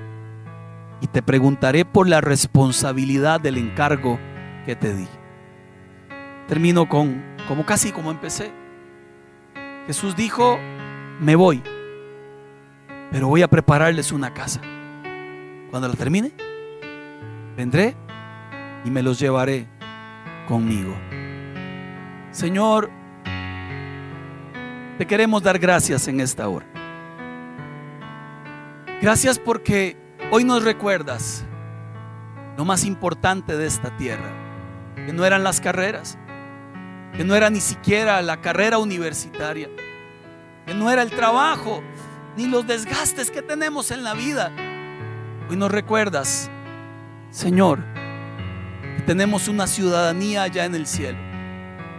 y 1.04 1.06
te 1.06 1.20
preguntaré 1.20 1.84
por 1.84 2.08
la 2.08 2.22
responsabilidad 2.22 3.38
del 3.38 3.58
encargo 3.58 4.18
que 4.64 4.74
te 4.74 4.94
di. 4.96 5.06
Termino 6.48 6.88
con, 6.88 7.22
como 7.46 7.66
casi 7.66 7.92
como 7.92 8.10
empecé. 8.10 8.50
Jesús 9.86 10.16
dijo, 10.16 10.58
me 11.20 11.36
voy, 11.36 11.62
pero 13.10 13.28
voy 13.28 13.42
a 13.42 13.48
prepararles 13.48 14.12
una 14.12 14.32
casa. 14.32 14.62
Cuando 15.68 15.88
la 15.88 15.94
termine, 15.94 16.32
vendré 17.54 17.94
y 18.86 18.90
me 18.90 19.02
los 19.02 19.18
llevaré 19.18 19.68
conmigo. 20.48 20.96
Señor, 22.30 22.88
te 24.96 25.06
queremos 25.06 25.42
dar 25.42 25.58
gracias 25.58 26.08
en 26.08 26.20
esta 26.20 26.48
hora. 26.48 26.64
Gracias 29.02 29.38
porque 29.38 30.02
hoy 30.30 30.44
nos 30.44 30.64
recuerdas 30.64 31.44
lo 32.56 32.64
más 32.64 32.84
importante 32.84 33.56
de 33.56 33.66
esta 33.66 33.96
tierra, 33.96 34.30
que 34.94 35.12
no 35.12 35.24
eran 35.24 35.44
las 35.44 35.60
carreras, 35.60 36.18
que 37.16 37.24
no 37.24 37.34
era 37.34 37.50
ni 37.50 37.60
siquiera 37.60 38.22
la 38.22 38.40
carrera 38.40 38.78
universitaria, 38.78 39.68
que 40.66 40.74
no 40.74 40.90
era 40.90 41.02
el 41.02 41.10
trabajo, 41.10 41.82
ni 42.36 42.46
los 42.46 42.66
desgastes 42.66 43.30
que 43.30 43.42
tenemos 43.42 43.90
en 43.90 44.02
la 44.04 44.14
vida. 44.14 44.52
Hoy 45.48 45.56
nos 45.56 45.70
recuerdas, 45.70 46.50
Señor, 47.30 47.80
tenemos 49.06 49.48
una 49.48 49.66
ciudadanía 49.66 50.44
allá 50.44 50.64
en 50.64 50.74
el 50.74 50.86
cielo. 50.86 51.18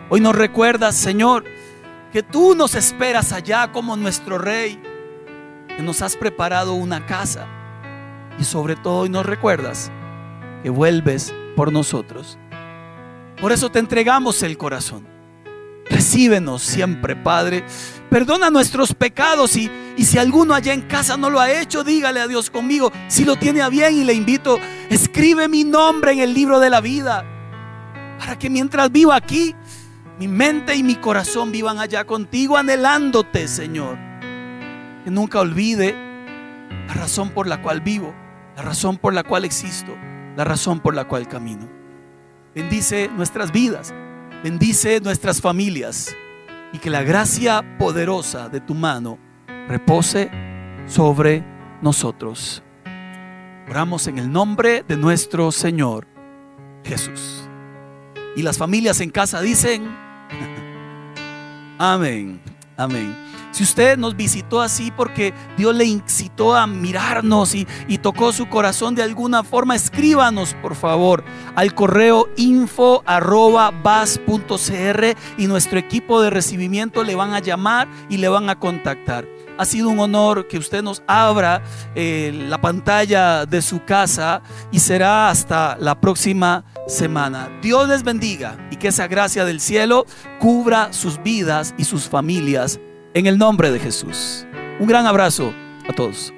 Hoy 0.09 0.19
nos 0.19 0.35
recuerdas, 0.35 0.95
Señor, 0.95 1.43
que 2.11 2.23
tú 2.23 2.55
nos 2.55 2.75
esperas 2.75 3.33
allá 3.33 3.71
como 3.71 3.95
nuestro 3.97 4.37
Rey, 4.37 4.81
que 5.67 5.83
nos 5.83 6.01
has 6.01 6.15
preparado 6.15 6.73
una 6.73 7.05
casa 7.05 7.47
y 8.39 8.43
sobre 8.43 8.75
todo 8.75 8.99
hoy 8.99 9.09
nos 9.09 9.25
recuerdas 9.25 9.91
que 10.63 10.69
vuelves 10.69 11.33
por 11.55 11.71
nosotros. 11.71 12.37
Por 13.39 13.51
eso 13.51 13.69
te 13.69 13.79
entregamos 13.79 14.41
el 14.43 14.57
corazón. 14.57 15.07
Recíbenos 15.89 16.63
siempre, 16.63 17.15
Padre. 17.15 17.63
Perdona 18.09 18.49
nuestros 18.49 18.93
pecados 18.93 19.55
y, 19.55 19.69
y, 19.97 20.05
si 20.05 20.17
alguno 20.17 20.55
allá 20.55 20.73
en 20.73 20.81
casa 20.81 21.17
no 21.17 21.29
lo 21.29 21.39
ha 21.39 21.51
hecho, 21.51 21.83
dígale 21.83 22.19
a 22.19 22.27
Dios 22.27 22.49
conmigo. 22.49 22.91
Si 23.07 23.23
lo 23.25 23.35
tiene 23.35 23.61
a 23.61 23.69
bien 23.69 23.95
y 23.95 24.03
le 24.03 24.13
invito, 24.13 24.57
escribe 24.89 25.47
mi 25.47 25.63
nombre 25.63 26.13
en 26.13 26.19
el 26.19 26.33
libro 26.33 26.59
de 26.59 26.69
la 26.69 26.81
vida. 26.81 27.23
Para 28.17 28.39
que 28.39 28.49
mientras 28.49 28.91
viva 28.91 29.15
aquí, 29.15 29.53
mi 30.17 30.27
mente 30.27 30.75
y 30.75 30.81
mi 30.81 30.95
corazón 30.95 31.51
vivan 31.51 31.77
allá 31.77 32.05
contigo, 32.05 32.57
anhelándote, 32.57 33.47
Señor. 33.47 33.97
Que 35.03 35.11
nunca 35.11 35.41
olvide 35.41 35.93
la 36.87 36.93
razón 36.93 37.29
por 37.29 37.47
la 37.47 37.61
cual 37.61 37.81
vivo, 37.81 38.15
la 38.55 38.61
razón 38.61 38.97
por 38.97 39.13
la 39.13 39.23
cual 39.23 39.45
existo, 39.45 39.95
la 40.35 40.43
razón 40.43 40.79
por 40.79 40.95
la 40.95 41.07
cual 41.07 41.27
camino. 41.27 41.67
Bendice 42.53 43.09
nuestras 43.09 43.51
vidas, 43.51 43.93
bendice 44.43 45.01
nuestras 45.01 45.41
familias 45.41 46.15
y 46.71 46.77
que 46.77 46.89
la 46.89 47.03
gracia 47.03 47.77
poderosa 47.77 48.49
de 48.49 48.61
tu 48.61 48.73
mano 48.73 49.17
repose 49.67 50.31
sobre 50.87 51.43
nosotros. 51.81 52.63
Oramos 53.67 54.07
en 54.07 54.19
el 54.19 54.31
nombre 54.31 54.83
de 54.87 54.95
nuestro 54.95 55.51
Señor 55.51 56.07
Jesús. 56.83 57.49
Y 58.35 58.41
las 58.41 58.57
familias 58.57 59.01
en 59.01 59.09
casa 59.09 59.41
dicen, 59.41 59.83
Amén. 61.77 62.39
Amén. 62.77 63.15
Si 63.51 63.63
usted 63.63 63.97
nos 63.97 64.17
visitó 64.17 64.61
así 64.61 64.91
porque 64.91 65.33
Dios 65.55 65.73
le 65.73 65.85
incitó 65.85 66.55
a 66.55 66.67
mirarnos 66.67 67.55
y, 67.55 67.65
y, 67.87 67.99
tocó 67.99 68.33
su 68.33 68.49
corazón 68.49 68.95
de 68.95 69.03
alguna 69.03 69.45
forma, 69.45 69.75
escríbanos 69.75 70.53
por 70.61 70.75
favor 70.75 71.23
al 71.55 71.73
correo 71.73 72.27
info 72.35 73.01
y 75.37 75.47
nuestro 75.47 75.79
equipo 75.79 76.21
de 76.21 76.29
recibimiento 76.29 77.05
le 77.05 77.15
van 77.15 77.33
a 77.33 77.39
llamar 77.39 77.87
y 78.09 78.17
le 78.17 78.27
van 78.27 78.49
a 78.49 78.59
contactar. 78.59 79.25
Ha 79.57 79.63
sido 79.63 79.87
un 79.87 79.99
honor 79.99 80.47
que 80.49 80.57
usted 80.57 80.83
nos 80.83 81.01
abra 81.07 81.63
eh, 81.95 82.45
la 82.49 82.59
pantalla 82.59 83.45
de 83.45 83.61
su 83.61 83.85
casa 83.85 84.41
y 84.69 84.79
será 84.79 85.29
hasta 85.29 85.77
la 85.79 86.01
próxima 86.01 86.65
semana. 86.87 87.49
Dios 87.61 87.87
les 87.87 88.03
bendiga 88.03 88.57
y 88.71 88.75
que 88.75 88.89
esa 88.89 89.07
gracia 89.07 89.45
del 89.45 89.59
cielo 89.59 90.05
cubra 90.39 90.93
sus 90.93 91.21
vidas 91.21 91.73
y 91.77 91.85
sus 91.85 92.07
familias 92.09 92.79
en 93.13 93.25
el 93.25 93.37
nombre 93.37 93.71
de 93.71 93.79
Jesús. 93.79 94.45
Un 94.79 94.87
gran 94.87 95.05
abrazo 95.05 95.53
a 95.87 95.93
todos. 95.93 96.34